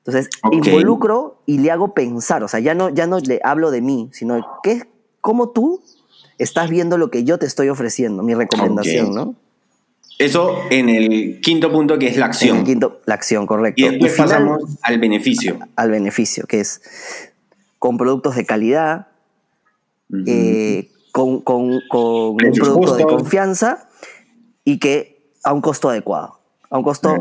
Entonces, 0.05 0.29
involucro 0.51 1.41
y 1.47 1.57
le 1.57 1.71
hago 1.71 1.95
pensar, 1.95 2.43
o 2.43 2.47
sea, 2.47 2.59
ya 2.59 2.75
no, 2.75 2.89
ya 2.89 3.07
no 3.07 3.17
le 3.19 3.39
hablo 3.43 3.71
de 3.71 3.81
mí, 3.81 4.09
sino 4.13 4.39
que, 4.61 4.83
cómo 5.19 5.49
tú 5.49 5.81
estás 6.37 6.69
viendo 6.69 6.99
lo 6.99 7.09
que 7.09 7.23
yo 7.23 7.39
te 7.39 7.47
estoy 7.47 7.69
ofreciendo, 7.69 8.21
mi 8.21 8.35
recomendación. 8.35 9.15
¿no? 9.15 9.35
Eso 10.17 10.61
en 10.69 10.87
el 10.89 11.41
quinto 11.41 11.71
punto 11.71 11.97
que 11.99 12.07
es 12.07 12.15
la 12.17 12.25
En 12.25 12.31
acción. 12.31 12.57
el 12.59 12.63
quinto, 12.63 13.01
la 13.05 13.15
acción, 13.15 13.45
correcto. 13.45 13.81
Y 13.85 13.89
después 13.89 14.13
pasamos 14.15 14.61
al 14.81 14.99
beneficio. 14.99 15.59
al 15.75 15.91
beneficio, 15.91 16.45
que 16.47 16.61
es 16.61 16.81
con 17.79 17.97
productos 17.97 18.35
de 18.35 18.45
calidad, 18.45 19.07
eh, 20.25 20.89
con, 21.11 21.41
con- 21.41 21.81
con 21.89 22.01
un 22.45 22.51
producto 22.53 22.95
de 22.95 23.03
confianza 23.03 23.89
y 24.63 24.79
que 24.79 25.31
a 25.43 25.51
un 25.53 25.61
costo 25.61 25.89
adecuado, 25.89 26.39
a 26.69 26.77
un 26.77 26.83
costo 26.83 27.15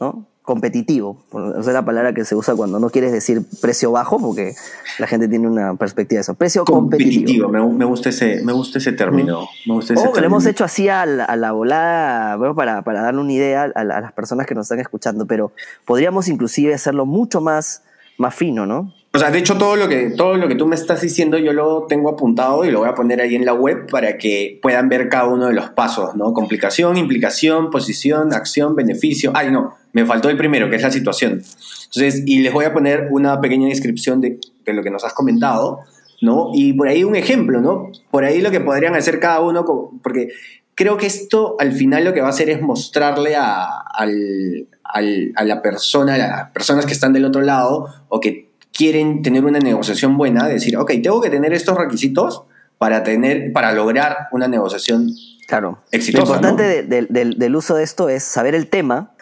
¿no? 0.00 0.26
Competitivo. 0.48 1.18
Esa 1.60 1.60
es 1.60 1.66
la 1.74 1.84
palabra 1.84 2.14
que 2.14 2.24
se 2.24 2.34
usa 2.34 2.56
cuando 2.56 2.80
no 2.80 2.88
quieres 2.90 3.12
decir 3.12 3.42
precio 3.60 3.92
bajo, 3.92 4.18
porque 4.18 4.54
la 4.98 5.06
gente 5.06 5.28
tiene 5.28 5.46
una 5.46 5.74
perspectiva 5.76 6.16
de 6.18 6.22
eso. 6.22 6.34
Precio 6.34 6.64
competitivo. 6.64 7.44
competitivo. 7.46 7.68
Me, 7.70 7.78
me 7.78 7.84
gusta 7.84 8.08
ese, 8.08 8.42
me 8.42 8.52
gusta 8.52 8.78
ese 8.78 8.92
término. 8.92 9.46
Me 9.66 9.74
gusta 9.74 9.92
ese 9.92 10.02
Ojo, 10.02 10.12
que 10.14 10.20
lo 10.22 10.26
hemos 10.26 10.46
hecho 10.46 10.64
así 10.64 10.88
a 10.88 11.04
la, 11.06 11.24
a 11.24 11.36
la 11.36 11.52
volada, 11.52 12.36
bueno, 12.36 12.54
para, 12.54 12.82
para 12.82 13.02
darle 13.02 13.20
una 13.20 13.32
idea 13.32 13.70
a, 13.74 13.84
la- 13.84 13.98
a 13.98 14.00
las 14.00 14.12
personas 14.12 14.46
que 14.46 14.54
nos 14.54 14.64
están 14.64 14.80
escuchando, 14.80 15.26
pero 15.26 15.52
podríamos 15.84 16.28
inclusive 16.28 16.72
hacerlo 16.74 17.04
mucho 17.04 17.40
más, 17.42 17.82
más 18.16 18.34
fino, 18.34 18.64
¿no? 18.66 18.94
O 19.14 19.18
sea, 19.18 19.30
de 19.30 19.38
hecho, 19.38 19.56
todo 19.56 19.74
lo, 19.74 19.88
que, 19.88 20.10
todo 20.10 20.36
lo 20.36 20.48
que 20.48 20.54
tú 20.54 20.66
me 20.66 20.74
estás 20.76 21.00
diciendo 21.00 21.38
yo 21.38 21.54
lo 21.54 21.86
tengo 21.88 22.10
apuntado 22.10 22.64
y 22.66 22.70
lo 22.70 22.80
voy 22.80 22.88
a 22.90 22.94
poner 22.94 23.22
ahí 23.22 23.34
en 23.34 23.46
la 23.46 23.54
web 23.54 23.86
para 23.90 24.18
que 24.18 24.58
puedan 24.62 24.90
ver 24.90 25.08
cada 25.08 25.24
uno 25.26 25.46
de 25.46 25.54
los 25.54 25.70
pasos, 25.70 26.14
¿no? 26.14 26.34
Complicación, 26.34 26.98
implicación, 26.98 27.70
posición, 27.70 28.34
acción, 28.34 28.76
beneficio. 28.76 29.32
Ay, 29.34 29.50
no, 29.50 29.74
me 30.00 30.06
faltó 30.06 30.28
el 30.30 30.36
primero, 30.36 30.68
que 30.70 30.76
es 30.76 30.82
la 30.82 30.90
situación. 30.90 31.42
Entonces, 31.86 32.22
y 32.26 32.40
les 32.40 32.52
voy 32.52 32.64
a 32.64 32.72
poner 32.72 33.08
una 33.10 33.40
pequeña 33.40 33.68
descripción 33.68 34.20
de, 34.20 34.38
de 34.64 34.72
lo 34.72 34.82
que 34.82 34.90
nos 34.90 35.04
has 35.04 35.12
comentado, 35.14 35.80
¿no? 36.20 36.50
Y 36.54 36.72
por 36.74 36.88
ahí 36.88 37.04
un 37.04 37.16
ejemplo, 37.16 37.60
¿no? 37.60 37.90
Por 38.10 38.24
ahí 38.24 38.40
lo 38.40 38.50
que 38.50 38.60
podrían 38.60 38.94
hacer 38.94 39.20
cada 39.20 39.40
uno, 39.40 39.64
porque 40.02 40.28
creo 40.74 40.96
que 40.96 41.06
esto 41.06 41.56
al 41.58 41.72
final 41.72 42.04
lo 42.04 42.12
que 42.12 42.20
va 42.20 42.26
a 42.26 42.30
hacer 42.30 42.50
es 42.50 42.60
mostrarle 42.60 43.36
a, 43.36 43.66
al- 43.94 44.66
al- 44.84 45.32
a 45.36 45.44
la 45.44 45.62
persona, 45.62 46.14
a 46.14 46.18
las 46.18 46.50
personas 46.50 46.86
que 46.86 46.92
están 46.92 47.12
del 47.12 47.24
otro 47.24 47.42
lado 47.42 47.86
o 48.08 48.20
que 48.20 48.50
quieren 48.72 49.22
tener 49.22 49.44
una 49.44 49.58
negociación 49.58 50.16
buena, 50.16 50.46
decir, 50.46 50.76
ok, 50.76 50.92
tengo 51.02 51.20
que 51.20 51.30
tener 51.30 51.52
estos 51.52 51.76
requisitos 51.76 52.42
para, 52.78 53.02
tener, 53.02 53.52
para 53.52 53.72
lograr 53.72 54.28
una 54.30 54.46
negociación. 54.46 55.08
Claro. 55.48 55.78
Exitosa, 55.90 56.26
Lo 56.26 56.48
importante 56.48 56.62
¿no? 56.62 56.68
de- 56.68 56.82
de- 56.84 57.06
del, 57.10 57.38
del 57.38 57.56
uso 57.56 57.74
de 57.74 57.82
esto 57.82 58.08
es 58.08 58.22
saber 58.22 58.54
el 58.54 58.68
tema 58.68 59.12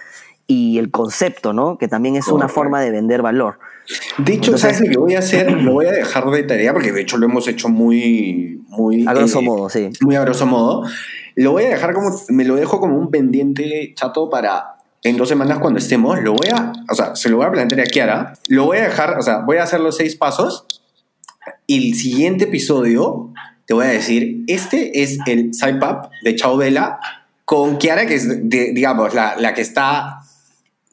y 0.47 0.79
el 0.79 0.91
concepto, 0.91 1.53
¿no? 1.53 1.77
Que 1.79 1.89
también 1.89 2.17
es 2.17 2.29
una 2.29 2.49
forma 2.49 2.81
de 2.81 2.91
vender 2.91 3.23
valor. 3.23 3.59
De 4.19 4.33
hecho, 4.35 4.53
Entonces- 4.53 4.77
¿sabes 4.77 4.81
lo 4.81 4.91
que 4.93 4.99
voy 4.99 5.15
a 5.15 5.19
hacer? 5.21 5.51
Lo 5.53 5.73
voy 5.73 5.87
a 5.87 5.93
dejar 5.93 6.25
de 6.31 6.43
tarea 6.45 6.73
porque 6.73 6.93
de 6.93 7.01
hecho 7.01 7.17
lo 7.19 7.27
hemos 7.27 7.49
hecho 7.49 7.69
muy... 7.69 8.63
muy 8.69 9.07
A 9.07 9.15
grosso 9.15 9.41
eh, 9.41 9.43
modo, 9.43 9.69
sí. 9.69 9.91
muy 10.01 10.17
a 10.17 10.21
grosso 10.23 10.47
modo. 10.47 10.85
Lo 11.35 11.53
voy 11.53 11.65
a 11.65 11.69
dejar 11.71 11.93
como, 11.95 12.11
me 12.29 12.45
lo 12.45 12.55
dejo 12.57 12.81
como 12.81 12.97
un 12.97 13.11
pendiente 13.11 13.93
chato 13.97 14.31
para 14.31 14.77
en 15.03 15.17
dos 15.17 15.29
semanas 15.29 15.59
cuando 15.59 15.79
estemos, 15.79 16.21
lo 16.21 16.33
voy 16.33 16.49
a, 16.49 16.73
o 16.91 16.95
sea, 16.95 17.15
se 17.15 17.29
lo 17.29 17.37
voy 17.37 17.47
a 17.47 17.53
plantear 17.53 17.81
a 17.83 17.85
Kiara, 17.85 18.33
lo 18.49 18.65
voy 18.65 18.79
a 18.79 18.83
dejar, 18.85 19.17
o 19.19 19.23
sea, 19.23 19.39
voy 19.39 19.59
a 19.59 19.63
hacer 19.63 19.79
los 19.79 19.97
seis 19.97 20.17
pasos 20.17 20.83
y 21.67 21.91
el 21.91 21.95
siguiente 21.95 22.45
episodio 22.45 23.31
te 23.67 23.75
voy 23.75 23.85
a 23.85 23.89
decir, 23.91 24.43
este 24.49 25.03
es 25.05 25.19
el 25.27 25.55
side 25.55 25.79
de 26.25 26.35
Chao 26.35 26.57
Vela 26.57 26.99
con 27.45 27.77
Kiara, 27.79 28.07
que 28.07 28.15
es, 28.17 28.49
de- 28.49 28.73
digamos, 28.73 29.15
la, 29.15 29.37
la 29.39 29.55
que 29.55 29.61
está, 29.61 30.16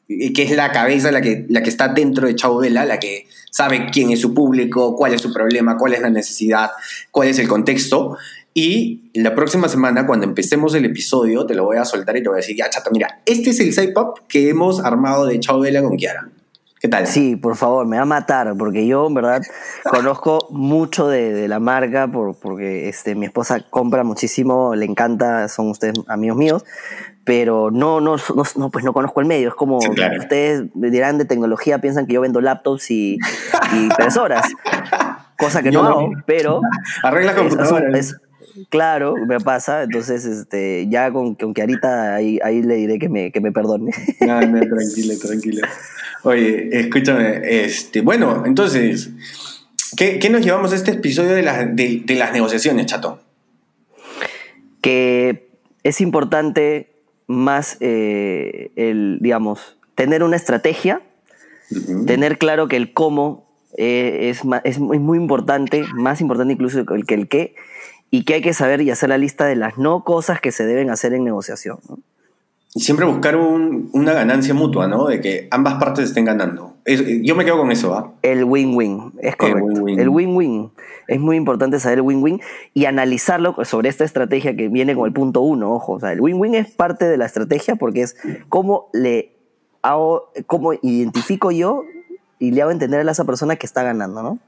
que 0.07 0.43
es 0.43 0.51
la 0.51 0.71
cabeza, 0.71 1.11
la 1.11 1.21
que, 1.21 1.45
la 1.49 1.63
que 1.63 1.69
está 1.69 1.87
dentro 1.87 2.27
de 2.27 2.35
Chao 2.35 2.57
Vela, 2.57 2.85
la 2.85 2.99
que 2.99 3.27
sabe 3.49 3.89
quién 3.91 4.11
es 4.11 4.19
su 4.21 4.33
público, 4.33 4.95
cuál 4.95 5.13
es 5.13 5.21
su 5.21 5.31
problema, 5.31 5.77
cuál 5.77 5.93
es 5.93 6.01
la 6.01 6.09
necesidad, 6.09 6.71
cuál 7.11 7.29
es 7.29 7.39
el 7.39 7.47
contexto. 7.47 8.17
Y 8.53 9.09
la 9.13 9.33
próxima 9.33 9.67
semana, 9.67 10.05
cuando 10.05 10.25
empecemos 10.25 10.75
el 10.75 10.85
episodio, 10.85 11.45
te 11.45 11.55
lo 11.55 11.65
voy 11.65 11.77
a 11.77 11.85
soltar 11.85 12.17
y 12.17 12.23
te 12.23 12.29
voy 12.29 12.37
a 12.37 12.41
decir, 12.41 12.55
ya, 12.55 12.69
chato, 12.69 12.91
mira, 12.91 13.21
este 13.25 13.49
es 13.49 13.59
el 13.59 13.73
side 13.73 13.93
up 13.95 14.21
que 14.27 14.49
hemos 14.49 14.83
armado 14.83 15.25
de 15.25 15.39
Chao 15.39 15.59
Vela 15.59 15.81
con 15.81 15.97
Kiara. 15.97 16.29
¿Qué 16.79 16.89
tal? 16.89 17.07
Sí, 17.07 17.37
por 17.37 17.55
favor, 17.55 17.87
me 17.87 17.95
va 17.95 18.01
a 18.01 18.05
matar, 18.05 18.53
porque 18.57 18.85
yo 18.85 19.07
en 19.07 19.13
verdad 19.13 19.41
conozco 19.89 20.47
mucho 20.49 21.07
de, 21.07 21.31
de 21.31 21.47
la 21.47 21.61
marca, 21.61 22.09
por, 22.09 22.35
porque 22.35 22.89
este, 22.89 23.15
mi 23.15 23.25
esposa 23.25 23.61
compra 23.69 24.03
muchísimo, 24.03 24.75
le 24.75 24.85
encanta, 24.85 25.47
son 25.47 25.69
ustedes 25.69 25.93
amigos 26.07 26.37
míos, 26.37 26.65
pero 27.25 27.71
no, 27.71 28.01
no, 28.01 28.17
no, 28.17 28.43
no, 28.57 28.69
pues 28.69 28.83
no 28.83 28.93
conozco 28.93 29.21
el 29.21 29.27
medio. 29.27 29.49
Es 29.49 29.55
como 29.55 29.79
Sí, 29.81 29.89
claro. 29.91 30.19
ustedes 30.19 30.63
dirán 30.73 31.17
de 31.17 31.25
tecnología, 31.25 31.79
piensan 31.79 32.05
que 32.05 32.13
yo 32.13 32.21
vendo 32.21 32.41
laptops 32.41 32.91
y, 32.91 33.17
y 33.73 33.77
impresoras, 33.77 34.45
cosa 35.37 35.61
que 35.63 35.71
Yo 35.71 35.81
no 35.83 35.89
no. 35.89 35.99
hago, 35.99 36.11
pero 36.25 36.61
Arregla 37.03 37.31
es- 37.31 37.37
computadoras. 37.37 37.99
es- 37.99 38.17
claro, 38.69 39.15
me 39.27 39.39
pasa, 39.39 39.83
entonces 39.83 40.25
este, 40.25 40.87
ya 40.89 41.11
con, 41.11 41.33
con 41.35 41.53
Kiarita 41.53 42.13
ahí, 42.13 42.39
ahí 42.43 42.61
le 42.61 42.75
diré 42.75 42.99
que 42.99 43.09
me, 43.09 43.31
que 43.31 43.39
me 43.41 43.51
perdone. 43.51 43.91
No, 44.21 44.41
no, 44.41 44.59
tranquilo, 44.59 45.13
tranquilo. 45.19 45.67
Oye, 46.23 46.69
escúchame, 46.79 47.39
este, 47.43 48.01
bueno, 48.01 48.43
entonces, 48.45 49.09
¿qué, 49.97 50.19
qué 50.19 50.29
nos 50.29 50.41
llevamos 50.41 50.71
a 50.71 50.75
este 50.75 50.91
episodio 50.91 51.31
de 51.33 51.41
las, 51.41 51.75
de, 51.75 52.03
de 52.05 52.15
las 52.15 52.31
negociaciones, 52.31 52.85
chato? 52.85 53.19
que 54.81 55.49
es 55.83 56.01
importante 56.01 56.92
más 57.33 57.77
el, 57.81 59.17
digamos, 59.21 59.77
tener 59.95 60.23
una 60.23 60.35
estrategia, 60.35 61.01
tener 62.05 62.37
claro 62.37 62.67
que 62.67 62.77
el 62.77 62.93
cómo 62.93 63.45
eh, 63.77 64.29
es, 64.29 64.41
es 64.63 64.79
muy 64.79 64.99
muy 64.99 65.17
importante, 65.17 65.83
más 65.95 66.21
importante 66.21 66.53
incluso 66.53 66.85
que 66.85 66.93
el, 66.93 67.05
que 67.05 67.13
el 67.15 67.27
qué, 67.27 67.55
y 68.11 68.23
que 68.23 68.35
hay 68.35 68.41
que 68.41 68.53
saber 68.53 68.81
y 68.81 68.91
hacer 68.91 69.09
la 69.09 69.17
lista 69.17 69.45
de 69.45 69.55
las 69.55 69.77
no 69.77 70.03
cosas 70.03 70.39
que 70.39 70.51
se 70.51 70.65
deben 70.65 70.89
hacer 70.89 71.13
en 71.13 71.23
negociación. 71.23 71.79
¿no? 71.89 71.99
Y 72.75 72.79
siempre 72.79 73.05
buscar 73.05 73.35
un- 73.35 73.89
una 73.93 74.13
ganancia 74.13 74.53
mutua, 74.53 74.87
¿no? 74.87 75.05
De 75.07 75.21
que 75.21 75.47
ambas 75.51 75.75
partes 75.75 76.05
estén 76.05 76.25
ganando. 76.25 76.75
Es- 76.85 77.03
yo 77.21 77.35
me 77.35 77.45
quedo 77.45 77.57
con 77.59 77.71
eso, 77.71 77.93
¿ah? 77.93 78.11
El 78.23 78.43
win-win, 78.45 79.13
es 79.19 79.35
correcto. 79.35 79.87
El 79.87 80.09
win-win. 80.09 80.71
Es 81.07 81.19
muy 81.19 81.35
importante 81.37 81.79
saber 81.79 81.99
el 81.99 82.03
win-win 82.03 82.41
y 82.73 82.85
analizarlo 82.85 83.55
sobre 83.63 83.89
esta 83.89 84.03
estrategia 84.05 84.55
que 84.55 84.69
viene 84.69 84.95
con 84.95 85.05
el 85.05 85.13
punto 85.13 85.41
uno, 85.41 85.71
ojo. 85.73 85.93
O 85.93 85.99
sea, 85.99 86.13
el 86.13 86.21
win-win 86.21 86.55
es 86.55 86.71
parte 86.71 87.05
de 87.05 87.17
la 87.17 87.25
estrategia 87.25 87.75
porque 87.75 88.01
es 88.01 88.15
cómo 88.49 88.89
le 88.93 89.33
hago, 89.81 90.31
cómo 90.47 90.73
identifico 90.81 91.51
yo 91.51 91.83
y 92.39 92.51
le 92.51 92.61
hago 92.61 92.71
entender 92.71 93.07
a 93.07 93.11
esa 93.11 93.25
persona 93.25 93.55
que 93.55 93.65
está 93.67 93.83
ganando, 93.83 94.23
¿no? 94.23 94.39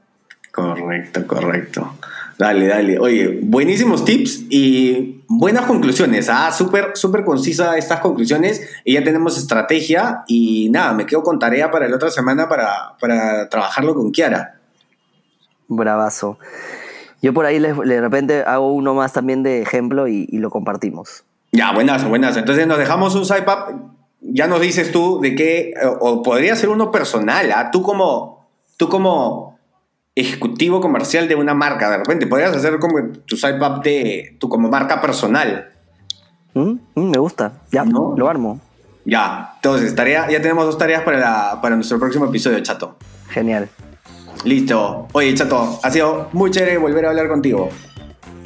Correcto, 0.52 1.26
correcto. 1.26 1.92
Dale, 2.38 2.66
dale. 2.66 2.98
Oye, 2.98 3.40
buenísimos 3.42 4.04
tips 4.04 4.44
y 4.50 5.22
buenas 5.26 5.64
conclusiones. 5.64 6.28
Ah, 6.28 6.52
súper, 6.52 6.90
súper 6.94 7.24
concisa 7.24 7.78
estas 7.78 8.00
conclusiones. 8.00 8.60
Y 8.84 8.92
ya 8.94 9.02
tenemos 9.04 9.38
estrategia. 9.38 10.22
Y 10.26 10.68
nada, 10.70 10.92
me 10.92 11.06
quedo 11.06 11.22
con 11.22 11.38
tarea 11.38 11.70
para 11.70 11.88
la 11.88 11.96
otra 11.96 12.10
semana 12.10 12.46
para, 12.48 12.96
para 13.00 13.48
trabajarlo 13.48 13.94
con 13.94 14.12
Kiara. 14.12 14.58
Bravazo. 15.68 16.38
Yo 17.22 17.32
por 17.32 17.46
ahí 17.46 17.58
les- 17.58 17.76
de 17.76 18.00
repente 18.00 18.42
hago 18.46 18.72
uno 18.72 18.94
más 18.94 19.12
también 19.14 19.42
de 19.42 19.62
ejemplo 19.62 20.06
y, 20.06 20.28
y 20.30 20.38
lo 20.38 20.50
compartimos. 20.50 21.24
Ya, 21.52 21.72
buenas, 21.72 22.06
buenas. 22.06 22.36
Entonces 22.36 22.66
nos 22.66 22.78
dejamos 22.78 23.14
un 23.14 23.24
side 23.24 23.44
up. 23.48 23.92
Ya 24.20 24.46
nos 24.46 24.60
dices 24.60 24.92
tú 24.92 25.20
de 25.20 25.34
qué, 25.34 25.72
o, 25.84 26.10
o 26.10 26.22
podría 26.22 26.54
ser 26.56 26.68
uno 26.68 26.90
personal, 26.90 27.50
¿ah? 27.52 27.70
Tú 27.70 27.82
como, 27.82 28.46
tú 28.76 28.88
como 28.88 29.55
ejecutivo 30.16 30.80
comercial 30.80 31.28
de 31.28 31.34
una 31.36 31.54
marca, 31.54 31.90
de 31.90 31.98
repente 31.98 32.26
podrías 32.26 32.56
hacer 32.56 32.78
como 32.80 32.98
tu 33.26 33.36
side 33.36 33.58
up 33.64 33.82
de 33.82 34.34
tu 34.40 34.48
como 34.48 34.68
marca 34.68 35.00
personal. 35.00 35.68
¿Mm? 36.54 36.78
Mm, 36.94 37.10
me 37.10 37.18
gusta. 37.18 37.52
Ya, 37.70 37.84
¿No? 37.84 38.14
lo 38.16 38.28
armo. 38.28 38.60
Ya, 39.04 39.52
entonces 39.56 39.94
tarea, 39.94 40.28
ya 40.30 40.40
tenemos 40.42 40.64
dos 40.64 40.78
tareas 40.78 41.02
para, 41.02 41.18
la- 41.18 41.60
para 41.62 41.76
nuestro 41.76 41.98
próximo 42.00 42.24
episodio, 42.26 42.58
Chato. 42.60 42.96
Genial. 43.28 43.68
Listo. 44.44 45.06
Oye, 45.12 45.34
Chato, 45.34 45.78
ha 45.82 45.90
sido 45.90 46.28
muy 46.32 46.50
chévere 46.50 46.78
volver 46.78 47.04
a 47.06 47.10
hablar 47.10 47.28
contigo. 47.28 47.68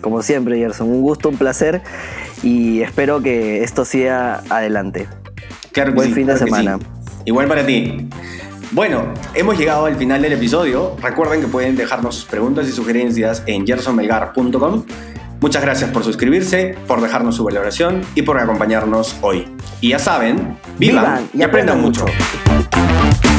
Como 0.01 0.23
siempre, 0.23 0.59
Gerson, 0.59 0.89
un 0.91 1.03
gusto, 1.03 1.29
un 1.29 1.37
placer 1.37 1.83
y 2.43 2.81
espero 2.83 3.23
que 3.23 3.63
esto 3.63 3.85
siga 3.85 4.43
adelante. 4.51 5.07
Claro 5.73 5.91
que 5.93 5.97
Buen 5.97 6.09
sí, 6.09 6.15
fin 6.15 6.27
de 6.27 6.33
claro 6.35 6.47
semana. 6.47 6.79
sí. 6.79 6.87
Igual 7.27 7.47
para 7.49 7.65
ti. 7.65 8.09
Bueno, 8.73 9.13
hemos 9.35 9.59
llegado 9.59 9.87
al 9.87 9.97
final 9.97 10.23
del 10.23 10.33
episodio. 10.33 10.97
Recuerden 11.03 11.41
que 11.41 11.49
pueden 11.49 11.75
dejarnos 11.75 12.15
sus 12.15 12.25
preguntas 12.25 12.69
y 12.69 12.73
sugerencias 12.73 13.43
en 13.47 13.67
gersonmelgar.com. 13.67 14.85
Muchas 15.41 15.63
gracias 15.63 15.91
por 15.91 16.05
suscribirse, 16.05 16.77
por 16.87 17.01
dejarnos 17.01 17.35
su 17.35 17.43
valoración 17.43 18.03
y 18.15 18.23
por 18.23 18.39
acompañarnos 18.39 19.17
hoy. 19.23 19.49
Y 19.81 19.89
ya 19.89 19.99
saben, 19.99 20.57
vivan, 20.79 21.29
y 21.35 21.43
aprendan 21.43 21.81
mucho. 21.81 22.05
mucho. 22.05 23.30